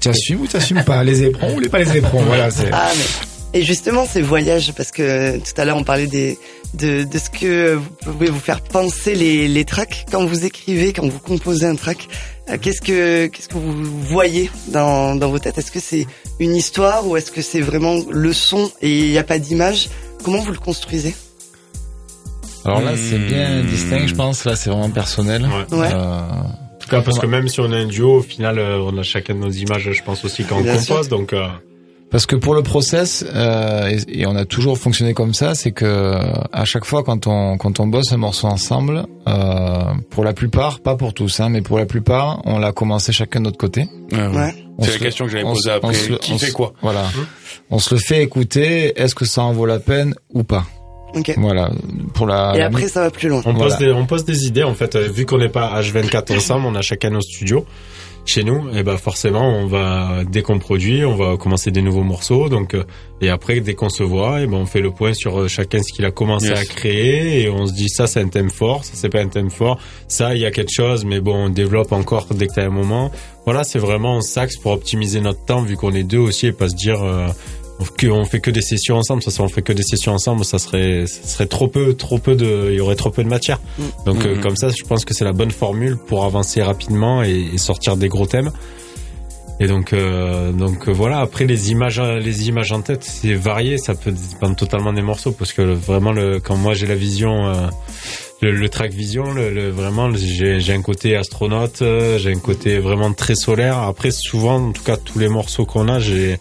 T'assumes 0.00 0.42
ou 0.42 0.46
t'assumes 0.46 0.84
pas? 0.84 1.02
Les 1.02 1.24
éperons 1.24 1.56
ou 1.56 1.60
les 1.60 1.68
pas 1.68 1.80
les 1.80 1.96
éperons? 1.96 2.22
Voilà, 2.22 2.48
c'est. 2.50 2.68
Ah, 2.72 2.88
mais... 2.96 3.04
Et 3.52 3.62
justement, 3.62 4.06
ces 4.06 4.22
voyages, 4.22 4.72
parce 4.76 4.92
que 4.92 5.38
tout 5.38 5.60
à 5.60 5.64
l'heure 5.64 5.76
on 5.76 5.82
parlait 5.82 6.06
des, 6.06 6.38
de, 6.74 7.02
de 7.02 7.18
ce 7.18 7.30
que 7.30 7.74
vous 7.74 7.90
pouvez 8.04 8.30
vous 8.30 8.38
faire 8.38 8.60
penser 8.60 9.16
les, 9.16 9.48
les 9.48 9.64
tracks 9.64 10.06
quand 10.12 10.24
vous 10.24 10.44
écrivez, 10.44 10.92
quand 10.92 11.06
vous 11.08 11.18
composez 11.18 11.66
un 11.66 11.74
track. 11.74 12.06
euh, 12.48 12.58
Qu'est-ce 12.62 12.80
que 12.80 13.26
qu'est-ce 13.26 13.48
que 13.48 13.54
vous 13.54 13.82
voyez 14.02 14.50
dans, 14.68 15.16
dans 15.16 15.28
vos 15.30 15.40
têtes? 15.40 15.58
Est-ce 15.58 15.72
que 15.72 15.80
c'est 15.80 16.06
une 16.38 16.54
histoire 16.54 17.08
ou 17.08 17.16
est-ce 17.16 17.32
que 17.32 17.42
c'est 17.42 17.60
vraiment 17.60 17.96
le 18.08 18.32
son 18.32 18.70
et 18.82 18.98
il 19.06 19.10
n'y 19.10 19.18
a 19.18 19.24
pas 19.24 19.40
d'image? 19.40 19.88
Comment 20.22 20.38
vous 20.42 20.52
le 20.52 20.58
construisez? 20.58 21.16
Alors 22.64 22.82
là, 22.82 22.92
c'est 22.96 23.18
bien 23.18 23.62
Hmm. 23.62 23.66
distinct, 23.66 24.06
je 24.06 24.14
pense. 24.14 24.44
Là, 24.44 24.54
c'est 24.54 24.70
vraiment 24.70 24.90
personnel. 24.90 25.44
Ouais. 25.70 25.76
Ouais. 25.76 25.88
Euh, 25.92 26.20
En 26.20 26.78
tout 26.78 26.88
cas, 26.88 27.00
parce 27.02 27.18
que 27.18 27.26
même 27.26 27.48
si 27.48 27.58
on 27.60 27.72
a 27.72 27.76
un 27.76 27.86
duo, 27.86 28.18
au 28.18 28.22
final, 28.22 28.58
euh, 28.58 28.78
on 28.80 28.96
a 28.98 29.02
chacun 29.02 29.34
de 29.34 29.40
nos 29.40 29.50
images, 29.50 29.90
je 29.90 30.02
pense 30.02 30.24
aussi 30.24 30.44
quand 30.44 30.58
on 30.58 30.64
compose, 30.76 31.08
donc 31.08 31.32
euh, 31.32 31.48
Parce 32.10 32.26
que 32.26 32.34
pour 32.34 32.54
le 32.54 32.62
process, 32.62 33.24
euh, 33.34 33.88
et, 33.88 34.22
et 34.22 34.26
on 34.26 34.34
a 34.34 34.44
toujours 34.44 34.76
fonctionné 34.78 35.14
comme 35.14 35.32
ça, 35.32 35.54
c'est 35.54 35.70
que 35.70 36.16
à 36.52 36.64
chaque 36.64 36.84
fois 36.84 37.04
quand 37.04 37.26
on 37.28 37.56
quand 37.56 37.78
on 37.78 37.86
bosse 37.86 38.12
un 38.12 38.16
morceau 38.16 38.48
ensemble, 38.48 39.06
euh, 39.28 39.82
pour 40.10 40.24
la 40.24 40.32
plupart, 40.32 40.80
pas 40.80 40.96
pour 40.96 41.14
tous, 41.14 41.38
hein, 41.38 41.48
mais 41.50 41.62
pour 41.62 41.78
la 41.78 41.86
plupart, 41.86 42.40
on 42.46 42.58
l'a 42.58 42.72
commencé 42.72 43.12
chacun 43.12 43.38
de 43.40 43.44
notre 43.44 43.58
côté. 43.58 43.86
Ouais, 44.12 44.26
ouais. 44.26 44.54
C'est 44.80 44.92
la 44.92 44.98
question 44.98 45.26
que 45.26 45.30
j'avais 45.30 45.44
posée 45.44 45.70
après. 45.70 45.88
on 45.88 45.92
se 45.92 46.12
Qui 46.14 46.32
on 46.32 46.38
fait 46.38 46.52
quoi 46.52 46.72
Voilà. 46.82 47.02
Hum. 47.02 47.26
On 47.70 47.78
se 47.78 47.94
le 47.94 48.00
fait 48.00 48.22
écouter. 48.22 48.98
Est-ce 49.00 49.14
que 49.14 49.24
ça 49.24 49.42
en 49.42 49.52
vaut 49.52 49.66
la 49.66 49.78
peine 49.78 50.14
ou 50.32 50.42
pas? 50.42 50.64
Ok. 51.14 51.34
Voilà. 51.36 51.70
Pour 52.14 52.26
la. 52.26 52.56
Et 52.56 52.62
après, 52.62 52.88
ça 52.88 53.02
va 53.02 53.10
plus 53.10 53.28
loin. 53.28 53.42
on, 53.44 53.52
Voilà. 53.52 53.68
pose 53.76 53.78
des, 53.78 53.92
on 53.92 54.06
pose 54.06 54.24
des 54.24 54.46
idées. 54.46 54.62
En 54.64 54.74
fait, 54.74 54.96
euh, 54.96 55.06
vu 55.08 55.26
qu'on 55.26 55.38
n'est 55.38 55.48
pas 55.48 55.80
H24 55.80 56.36
ensemble, 56.36 56.66
on 56.66 56.74
a 56.74 56.82
chacun 56.82 57.10
nos 57.10 57.20
studios 57.20 57.66
chez 58.26 58.44
nous. 58.44 58.68
Et 58.76 58.82
ben 58.82 58.96
forcément, 58.96 59.48
on 59.48 59.66
va 59.66 60.22
dès 60.28 60.42
qu'on 60.42 60.58
produit, 60.58 61.04
on 61.04 61.16
va 61.16 61.36
commencer 61.36 61.70
des 61.70 61.82
nouveaux 61.82 62.02
morceaux. 62.04 62.48
Donc 62.48 62.74
euh, 62.74 62.84
et 63.22 63.28
après, 63.28 63.60
dès 63.60 63.74
qu'on 63.74 63.88
se 63.90 64.02
voit, 64.02 64.40
et 64.40 64.46
ben 64.46 64.56
on 64.56 64.66
fait 64.66 64.80
le 64.80 64.90
point 64.90 65.12
sur 65.14 65.40
euh, 65.40 65.48
chacun 65.48 65.82
ce 65.82 65.92
qu'il 65.92 66.04
a 66.04 66.10
commencé 66.10 66.48
Yes. 66.48 66.58
à 66.60 66.64
créer 66.64 67.42
et 67.42 67.50
on 67.50 67.66
se 67.66 67.72
dit 67.74 67.88
ça 67.88 68.06
c'est 68.06 68.20
un 68.20 68.28
thème 68.28 68.50
fort, 68.50 68.84
ça 68.84 68.92
c'est 68.94 69.08
pas 69.10 69.20
un 69.20 69.28
thème 69.28 69.50
fort, 69.50 69.78
ça 70.08 70.34
il 70.34 70.40
y 70.40 70.46
a 70.46 70.50
quelque 70.50 70.72
chose, 70.72 71.04
mais 71.04 71.20
bon 71.20 71.46
on 71.46 71.48
développe 71.50 71.92
encore 71.92 72.26
dès 72.34 72.46
que 72.46 72.54
t'as 72.54 72.64
un 72.66 72.70
moment. 72.70 73.10
Voilà, 73.44 73.64
c'est 73.64 73.78
vraiment 73.78 74.18
un 74.18 74.20
sax 74.22 74.56
pour 74.58 74.72
optimiser 74.72 75.20
notre 75.20 75.44
temps 75.44 75.62
vu 75.62 75.76
qu'on 75.76 75.92
est 75.92 76.02
deux 76.02 76.18
aussi 76.18 76.46
et 76.48 76.52
pas 76.52 76.68
se 76.68 76.76
dire 76.76 77.02
euh, 77.02 77.26
qu'on 77.98 78.24
fait 78.24 78.40
que 78.40 78.50
des 78.50 78.60
sessions 78.62 78.96
ensemble. 78.96 79.22
Ça, 79.22 79.30
si 79.30 79.40
on 79.40 79.48
fait 79.48 79.62
que 79.62 79.72
des 79.72 79.82
sessions 79.82 80.12
ensemble, 80.12 80.44
ça 80.44 80.58
serait, 80.58 81.06
ça 81.06 81.26
serait 81.26 81.46
trop 81.46 81.68
peu, 81.68 81.94
trop 81.94 82.18
peu 82.18 82.34
de, 82.34 82.68
il 82.70 82.76
y 82.76 82.80
aurait 82.80 82.96
trop 82.96 83.10
peu 83.10 83.22
de 83.24 83.28
matière. 83.28 83.60
Mm. 83.78 83.82
Donc 84.06 84.24
euh, 84.24 84.34
Mhm. 84.36 84.40
comme 84.40 84.56
ça, 84.56 84.68
je 84.68 84.82
pense 84.84 85.04
que 85.04 85.14
c'est 85.14 85.24
la 85.24 85.32
bonne 85.32 85.50
formule 85.50 85.96
pour 85.96 86.24
avancer 86.24 86.62
rapidement 86.62 87.22
et, 87.22 87.48
et 87.54 87.58
sortir 87.58 87.96
des 87.96 88.08
gros 88.08 88.26
thèmes. 88.26 88.50
Et 89.62 89.66
donc, 89.66 89.92
euh, 89.92 90.52
donc 90.52 90.88
euh, 90.88 90.92
voilà. 90.92 91.20
Après 91.20 91.44
les 91.44 91.70
images, 91.70 92.00
les 92.00 92.48
images 92.48 92.72
en 92.72 92.80
tête, 92.80 93.04
c'est 93.04 93.34
varié. 93.34 93.76
Ça 93.76 93.94
peut 93.94 94.10
dépendre 94.12 94.56
totalement 94.56 94.92
des 94.94 95.02
morceaux 95.02 95.32
parce 95.32 95.52
que 95.52 95.60
vraiment, 95.60 96.12
le, 96.12 96.40
quand 96.40 96.56
moi 96.56 96.72
j'ai 96.72 96.86
la 96.86 96.94
vision, 96.94 97.46
euh, 97.46 97.66
le, 98.40 98.52
le 98.52 98.68
track 98.70 98.90
vision, 98.92 99.32
le, 99.34 99.50
le- 99.50 99.68
vraiment, 99.70 100.10
j'ai 100.14 100.60
j'ai 100.60 100.72
un 100.72 100.80
côté 100.80 101.14
astronaute, 101.14 101.82
euh, 101.82 102.16
j'ai 102.18 102.32
un 102.32 102.38
côté 102.38 102.78
vraiment 102.78 103.12
très 103.12 103.34
solaire. 103.34 103.76
Après, 103.80 104.10
souvent, 104.10 104.68
en 104.68 104.72
tout 104.72 104.82
cas, 104.82 104.96
tous 104.96 105.18
les 105.18 105.28
morceaux 105.28 105.66
qu'on 105.66 105.88
a, 105.88 105.98
j'ai 105.98 106.38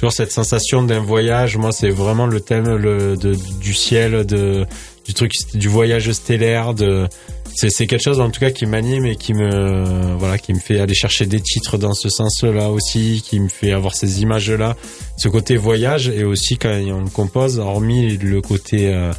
toujours 0.00 0.12
cette 0.14 0.32
sensation 0.32 0.82
d'un 0.82 1.00
voyage. 1.00 1.58
Moi, 1.58 1.72
c'est 1.72 1.90
vraiment 1.90 2.26
le 2.26 2.40
thème 2.40 2.74
le, 2.74 3.16
du 3.16 3.74
ciel, 3.74 4.24
de, 4.24 4.66
du 5.04 5.12
truc, 5.12 5.30
du 5.52 5.68
voyage 5.68 6.10
stellaire, 6.12 6.72
de 6.72 7.06
c'est 7.54 7.86
quelque 7.86 8.02
chose 8.02 8.20
en 8.20 8.30
tout 8.30 8.40
cas 8.40 8.50
qui 8.50 8.64
m'anime 8.64 9.04
et 9.04 9.16
qui 9.16 9.34
me 9.34 10.14
voilà 10.16 10.38
qui 10.38 10.54
me 10.54 10.58
fait 10.58 10.80
aller 10.80 10.94
chercher 10.94 11.26
des 11.26 11.40
titres 11.40 11.76
dans 11.76 11.92
ce 11.92 12.08
sens-là 12.08 12.70
aussi 12.70 13.22
qui 13.26 13.40
me 13.40 13.48
fait 13.48 13.72
avoir 13.72 13.94
ces 13.94 14.22
images 14.22 14.50
là 14.52 14.76
ce 15.18 15.28
côté 15.28 15.56
voyage 15.56 16.08
et 16.08 16.22
aussi 16.22 16.56
quand 16.56 16.80
on 16.90 17.08
compose 17.08 17.58
hormis 17.58 18.16
le 18.16 18.40
côté 18.40 18.94
euh, 18.94 19.12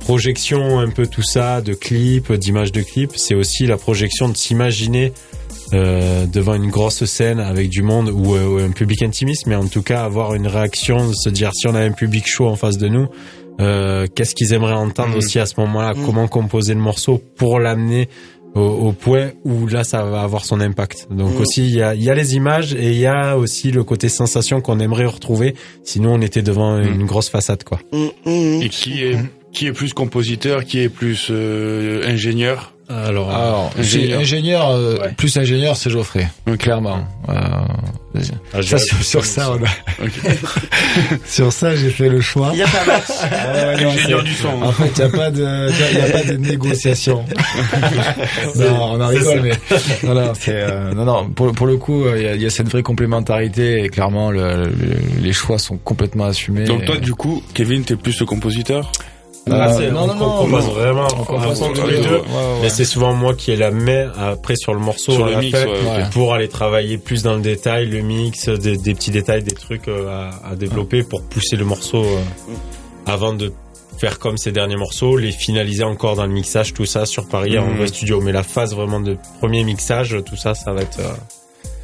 projection 0.00 0.80
un 0.80 0.90
peu 0.90 1.06
tout 1.06 1.22
ça 1.22 1.62
de 1.62 1.72
clips 1.72 2.32
d'images 2.32 2.72
de 2.72 2.82
clips 2.82 3.16
c'est 3.16 3.36
aussi 3.36 3.66
la 3.66 3.76
projection 3.76 4.28
de 4.28 4.36
s'imaginer 4.36 5.12
euh, 5.72 6.26
devant 6.26 6.54
une 6.54 6.68
grosse 6.70 7.04
scène 7.04 7.38
avec 7.40 7.68
du 7.68 7.82
monde 7.82 8.08
ou, 8.10 8.34
euh, 8.34 8.46
ou 8.46 8.58
un 8.58 8.70
public 8.72 9.02
intimiste, 9.02 9.46
mais 9.46 9.54
en 9.54 9.66
tout 9.66 9.82
cas 9.82 10.02
avoir 10.04 10.34
une 10.34 10.46
réaction, 10.46 11.12
se 11.12 11.28
dire 11.28 11.50
si 11.54 11.66
on 11.68 11.74
a 11.74 11.80
un 11.80 11.92
public 11.92 12.24
chaud 12.26 12.46
en 12.48 12.56
face 12.56 12.78
de 12.78 12.88
nous, 12.88 13.06
euh, 13.60 14.06
qu'est-ce 14.14 14.34
qu'ils 14.34 14.52
aimeraient 14.52 14.72
entendre 14.74 15.10
Mhm. 15.10 15.16
aussi 15.18 15.38
à 15.38 15.46
ce 15.46 15.54
moment-là, 15.60 15.92
Mhm. 15.94 16.06
comment 16.06 16.28
composer 16.28 16.74
le 16.74 16.80
morceau 16.80 17.20
pour 17.36 17.58
l'amener 17.60 18.08
au, 18.56 18.60
au 18.62 18.92
point 18.92 19.30
où 19.44 19.66
là 19.68 19.84
ça 19.84 20.02
va 20.02 20.22
avoir 20.22 20.44
son 20.44 20.60
impact? 20.60 21.06
Donc 21.10 21.34
Mhm. 21.34 21.40
aussi 21.40 21.66
il 21.66 21.76
y 21.76 21.82
a, 21.82 21.94
il 21.94 22.02
y 22.02 22.10
a 22.10 22.14
les 22.14 22.34
images 22.34 22.74
et 22.74 22.90
il 22.90 22.98
y 22.98 23.06
a 23.06 23.36
aussi 23.38 23.70
le 23.70 23.84
côté 23.84 24.08
sensation 24.08 24.60
qu'on 24.60 24.80
aimerait 24.80 25.04
retrouver. 25.06 25.54
Sinon 25.84 26.14
on 26.14 26.20
était 26.20 26.42
devant 26.42 26.78
une 26.80 27.04
grosse 27.06 27.28
façade 27.28 27.62
quoi. 27.62 27.78
Mm, 27.92 28.06
mm. 28.28 28.62
Et 28.62 28.68
qui 28.70 29.04
est 29.04 29.16
qui 29.52 29.66
est 29.66 29.72
plus 29.72 29.92
compositeur, 29.92 30.64
qui 30.64 30.80
est 30.80 30.88
plus 30.88 31.28
euh, 31.30 32.02
ingénieur 32.06 32.72
Alors, 32.88 33.30
Alors, 33.30 33.72
ingénieur. 33.78 34.70
euh, 34.70 34.98
Ouais. 34.98 35.12
plus 35.16 35.36
ingénieur, 35.36 35.76
c'est 35.76 35.90
Geoffrey, 35.90 36.28
clairement. 36.58 37.04
Euh, 37.28 37.32
ah, 38.52 38.62
ça, 38.62 38.78
sur, 38.78 39.24
ça, 39.24 39.52
on 39.52 39.64
a- 39.64 40.06
sur 41.26 41.52
ça, 41.52 41.76
j'ai 41.76 41.90
fait 41.90 42.08
le 42.08 42.20
choix. 42.20 42.50
Il 42.52 42.58
y 42.58 42.62
a 42.62 42.66
pas 42.66 42.84
match. 42.86 43.04
Ah 43.22 43.52
ouais, 43.76 43.82
non, 43.84 43.90
Ingénieur 43.90 44.20
c'est- 44.20 44.26
du 44.26 44.34
son. 44.34 44.48
En 44.62 44.72
fait, 44.72 44.90
il 44.96 44.98
n'y 44.98 45.02
a 45.04 45.08
pas 45.16 45.30
de, 45.30 45.68
il 45.92 45.98
y 45.98 46.00
a 46.00 46.10
pas 46.10 46.22
de 46.24 46.36
négociation. 46.36 47.24
non, 48.56 48.82
on 48.94 49.00
en 49.00 49.06
rigole, 49.08 49.40
mais 49.42 49.52
non, 50.04 50.14
non, 50.14 50.32
c'est, 50.38 50.52
euh, 50.54 50.92
non, 50.94 51.04
non, 51.04 51.28
pour, 51.30 51.52
pour 51.52 51.66
le 51.66 51.76
coup, 51.76 52.04
euh, 52.04 52.16
il 52.18 52.22
y, 52.24 52.28
a, 52.28 52.34
il 52.34 52.42
y 52.42 52.46
a 52.46 52.50
cette 52.50 52.68
vraie 52.68 52.82
complémentarité 52.82 53.84
et 53.84 53.88
clairement, 53.88 54.30
le, 54.30 54.64
le- 54.66 54.72
les 55.22 55.32
choix 55.32 55.58
sont 55.58 55.76
complètement 55.76 56.24
assumés. 56.24 56.64
Donc 56.64 56.84
toi, 56.84 56.96
Et- 56.96 57.00
du 57.00 57.14
coup, 57.14 57.42
Kevin, 57.54 57.84
t'es 57.84 57.96
plus 57.96 58.18
le 58.18 58.26
compositeur? 58.26 58.90
Non, 59.46 59.56
on 59.56 60.46
non, 60.46 60.58
vraiment 60.72 61.08
on 61.28 61.86
les 61.86 61.96
deux. 61.98 62.02
deux. 62.02 62.10
Ouais, 62.10 62.20
ouais. 62.20 62.58
Mais 62.62 62.68
c'est 62.68 62.84
souvent 62.84 63.14
moi 63.14 63.34
qui 63.34 63.50
ai 63.50 63.56
la 63.56 63.70
main 63.70 64.12
après 64.18 64.54
sur 64.56 64.74
le 64.74 64.80
morceau 64.80 65.12
sur 65.12 65.26
le 65.26 65.36
mix 65.36 65.58
ouais, 65.58 66.04
pour 66.12 66.34
aller 66.34 66.48
travailler 66.48 66.98
plus 66.98 67.22
dans 67.22 67.34
le 67.34 67.40
détail, 67.40 67.86
le 67.86 68.00
mix, 68.02 68.48
des, 68.48 68.76
des 68.76 68.94
petits 68.94 69.10
détails, 69.10 69.42
des 69.42 69.54
trucs 69.54 69.88
euh, 69.88 70.08
à, 70.44 70.50
à 70.50 70.54
développer 70.56 71.02
pour 71.02 71.22
pousser 71.22 71.56
le 71.56 71.64
morceau 71.64 72.04
euh, 72.04 72.20
avant 73.06 73.32
de 73.32 73.52
faire 73.98 74.18
comme 74.18 74.38
ces 74.38 74.52
derniers 74.52 74.76
morceaux, 74.76 75.16
les 75.16 75.32
finaliser 75.32 75.84
encore 75.84 76.16
dans 76.16 76.26
le 76.26 76.32
mixage, 76.32 76.72
tout 76.72 76.86
ça 76.86 77.04
sur 77.06 77.26
Paris 77.26 77.58
en 77.58 77.66
Mhm. 77.66 77.76
vrai 77.78 77.86
studio. 77.88 78.20
Mais 78.20 78.32
la 78.32 78.42
phase 78.42 78.74
vraiment 78.74 79.00
de 79.00 79.16
premier 79.40 79.64
mixage, 79.64 80.16
tout 80.24 80.36
ça, 80.36 80.54
ça 80.54 80.72
va 80.72 80.82
être, 80.82 81.00
euh, 81.00 81.12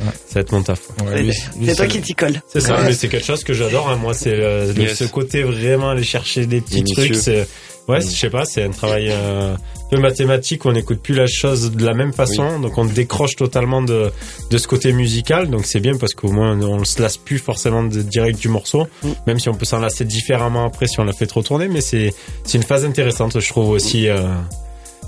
Ouais. 0.01 0.07
ça 0.27 0.35
va 0.35 0.41
être 0.43 0.53
mon 0.53 0.63
taf. 0.63 0.81
Ouais, 1.05 1.31
C'est 1.65 1.75
toi 1.75 1.87
qui 1.87 2.01
t'y 2.01 2.15
colle. 2.15 2.41
C'est 2.49 2.61
ça, 2.61 2.77
Ouais. 2.77 2.85
mais 2.87 2.93
c'est 2.93 3.09
quelque 3.09 3.25
chose 3.27 3.45
que 3.45 3.53
j'adore. 3.55 3.89
Hein. 3.89 3.97
Moi, 3.97 4.13
c'est 4.15 4.31
euh, 4.35 4.73
Yes. 4.77 4.95
ce 4.99 5.05
côté 5.05 5.43
vraiment 5.43 5.91
aller 5.91 6.05
chercher 6.05 6.47
des 6.47 6.61
petits 6.61 6.85
trucs. 6.85 7.15
C'est 7.15 7.47
ouais, 7.89 8.01
je 8.01 8.07
sais 8.09 8.31
pas, 8.31 8.45
c'est 8.45 8.63
un 8.65 8.71
travail 8.71 9.09
euh, 9.11 9.55
un 9.55 9.89
peu 9.91 9.99
mathématique. 9.99 10.67
On 10.67 10.73
n'écoute 10.73 11.01
plus 11.01 11.15
la 11.15 11.27
chose 11.27 11.71
de 11.73 11.85
la 11.87 11.95
même 11.95 12.13
façon, 12.13 12.59
donc 12.61 12.77
on 12.77 12.85
décroche 12.85 13.37
totalement 13.37 13.81
de 13.81 14.11
de 14.51 14.59
ce 14.59 14.67
côté 14.69 14.93
musical. 14.93 15.49
Donc 15.49 15.65
c'est 15.65 15.81
bien 15.81 15.97
parce 15.97 16.13
qu'au 16.13 16.31
moins 16.31 16.61
on 16.61 16.85
se 16.85 17.01
lasse 17.01 17.17
plus 17.17 17.39
forcément 17.39 17.83
de 17.85 18.03
direct 18.03 18.39
du 18.39 18.49
morceau, 18.49 18.87
Mm. 19.03 19.09
même 19.27 19.39
si 19.39 19.49
on 19.49 19.55
peut 19.55 19.65
s'en 19.65 19.79
lasser 19.81 20.05
différemment 20.05 20.67
après 20.67 20.87
si 20.89 21.01
on 21.01 21.05
l'a 21.05 21.13
fait 21.15 21.27
trop 21.27 21.43
tourner. 21.43 21.69
Mais 21.69 21.81
c'est 21.81 22.13
c'est 22.45 22.59
une 22.59 22.65
phase 22.65 22.85
intéressante, 22.85 23.39
je 23.41 23.49
trouve 23.49 23.71
aussi. 23.71 24.09
Euh, 24.09 24.25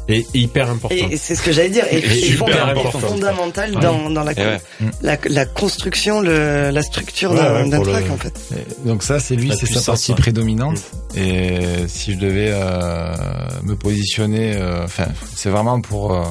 et 0.08 0.24
hyper 0.34 0.70
importante. 0.70 0.98
Et 1.10 1.16
c'est 1.16 1.34
ce 1.34 1.42
que 1.42 1.52
j'allais 1.52 1.68
dire. 1.70 1.84
Et, 1.90 1.98
Et 1.98 2.32
fondamental, 2.32 2.70
important. 2.78 2.98
fondamental 3.08 3.70
dans, 3.72 4.10
dans 4.10 4.24
la, 4.24 4.32
ouais. 4.32 4.58
la, 5.02 5.18
la 5.28 5.46
construction, 5.46 6.20
le, 6.20 6.70
la 6.70 6.82
structure 6.82 7.30
Ouais, 7.32 7.36
d'un 7.68 7.78
ouais, 7.78 7.84
le- 7.84 7.92
track, 7.92 8.10
en 8.10 8.16
fait. 8.16 8.40
Et 8.56 8.86
Donc 8.88 9.02
ça, 9.02 9.20
c'est 9.20 9.36
lui, 9.36 9.52
c'est 9.58 9.66
sa 9.66 9.80
partie 9.92 10.12
ouais. 10.12 10.18
prédominante. 10.18 10.78
Et 11.16 11.58
si 11.88 12.14
je 12.14 12.18
devais 12.18 12.50
euh, 12.52 13.12
me 13.64 13.74
positionner, 13.76 14.54
euh, 14.56 14.84
enfin, 14.84 15.06
c'est 15.34 15.50
vraiment 15.50 15.80
pour 15.80 16.14
euh, 16.14 16.22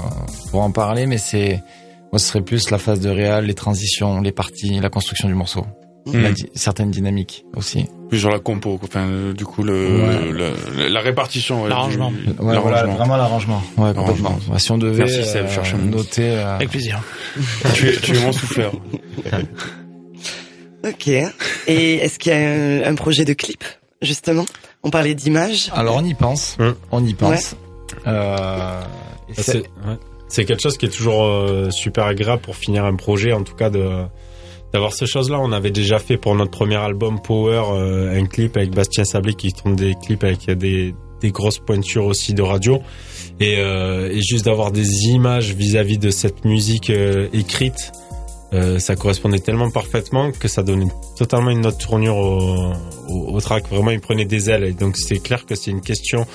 pour 0.51 0.61
en 0.61 0.71
parler, 0.71 1.05
mais 1.05 1.17
c'est 1.17 1.61
moi, 2.11 2.19
ce 2.19 2.27
serait 2.27 2.41
plus 2.41 2.69
la 2.71 2.77
phase 2.77 2.99
de 3.01 3.09
réal, 3.09 3.45
les 3.45 3.53
transitions, 3.53 4.21
les 4.21 4.31
parties, 4.31 4.79
la 4.79 4.89
construction 4.89 5.27
du 5.27 5.33
morceau, 5.35 5.65
Mhm. 6.13 6.21
la 6.23 6.31
di- 6.31 6.49
certaines 6.55 6.91
dynamiques 6.91 7.45
aussi. 7.55 7.85
Plus 8.09 8.19
sur 8.19 8.29
la 8.29 8.39
compo, 8.39 8.79
enfin, 8.83 9.07
euh, 9.07 9.33
du 9.33 9.43
coup, 9.45 9.63
le, 9.63 9.73
Ouais. 9.73 10.31
le- 10.31 10.87
la 10.87 10.99
répartition. 11.01 11.63
ouais, 11.63 11.69
L'arrangement. 11.69 12.11
Ouais, 12.39 12.57
voilà, 12.57 12.83
vraiment 12.85 13.17
l'arrangement. 13.17 13.61
Ouais, 13.77 13.93
complètement. 13.93 14.39
Ouais, 14.49 14.59
si 14.59 14.71
on 14.71 14.77
devait 14.77 15.03
Merci, 15.05 15.25
Seb, 15.25 15.45
euh, 15.45 15.77
noter, 15.83 16.29
euh, 16.29 16.55
Avec 16.55 16.69
plaisir. 16.69 17.01
tu, 17.73 17.89
es, 17.89 17.97
tu 17.97 18.15
es 18.15 18.19
mon 18.21 18.31
souffleur. 18.31 18.71
Ok. 20.87 21.07
Et 21.67 21.95
est-ce 21.95 22.19
qu'il 22.19 22.31
y 22.31 22.35
a 22.35 22.37
un, 22.39 22.83
un 22.91 22.95
projet 22.95 23.25
de 23.25 23.33
clip, 23.33 23.63
justement? 24.01 24.45
On 24.83 24.89
parlait 24.89 25.15
d'image. 25.15 25.69
alors 25.73 25.95
on 25.97 26.05
y 26.05 26.13
pense, 26.13 26.55
Hum. 26.59 26.75
on 26.91 27.03
y 27.05 27.13
pense. 27.13 27.55
Euh, 28.05 28.81
c'est- 29.33 29.57
ouais. 29.57 29.97
C'est 30.29 30.45
quelque 30.45 30.61
chose 30.61 30.77
qui 30.77 30.85
est 30.85 30.89
toujours 30.89 31.23
euh, 31.25 31.71
super 31.71 32.05
agréable 32.05 32.41
pour 32.41 32.55
finir 32.55 32.85
un 32.85 32.95
projet, 32.95 33.33
en 33.33 33.43
tout 33.43 33.55
cas 33.55 33.69
de 33.69 34.03
d'avoir 34.73 34.93
ces 34.93 35.05
choses-là. 35.05 35.39
On 35.39 35.51
avait 35.51 35.71
déjà 35.71 35.99
fait 35.99 36.17
pour 36.17 36.35
notre 36.35 36.51
premier 36.51 36.75
album 36.75 37.21
Power 37.21 37.63
euh, 37.71 38.19
un 38.19 38.25
clip 38.25 38.57
avec 38.57 38.71
Bastien 38.71 39.05
Sablé 39.05 39.33
qui 39.33 39.53
tourne 39.53 39.75
des 39.75 39.95
clips 39.95 40.23
avec 40.23 40.49
des, 40.51 40.93
des 41.21 41.31
grosses 41.31 41.59
pointures 41.59 42.05
aussi 42.05 42.33
de 42.33 42.41
radio 42.41 42.81
et, 43.39 43.55
euh, 43.59 44.09
et 44.11 44.21
juste 44.21 44.45
d'avoir 44.45 44.71
des 44.71 44.87
images 45.07 45.53
vis-à-vis 45.53 45.97
de 45.97 46.09
cette 46.09 46.45
musique 46.45 46.89
euh, 46.89 47.27
écrite. 47.33 47.91
euh, 48.53 48.79
ça 48.79 48.95
correspondait 48.95 49.39
tellement 49.39 49.69
parfaitement 49.71 50.31
que 50.31 50.47
ça 50.47 50.63
donnait 50.63 50.87
totalement 51.17 51.51
une 51.51 51.65
autre 51.65 51.77
tournure 51.79 52.15
au, 52.17 52.71
au, 53.09 53.35
au 53.35 53.41
track. 53.41 53.67
Vraiment, 53.69 53.91
il 53.91 53.99
prenait 53.99 54.25
des 54.25 54.49
ailes. 54.49 54.63
Et 54.63 54.73
donc, 54.73 54.95
c'est 54.97 55.19
clair 55.19 55.45
que 55.45 55.55
c'est 55.55 55.71
une 55.71 55.81
question 55.81 56.25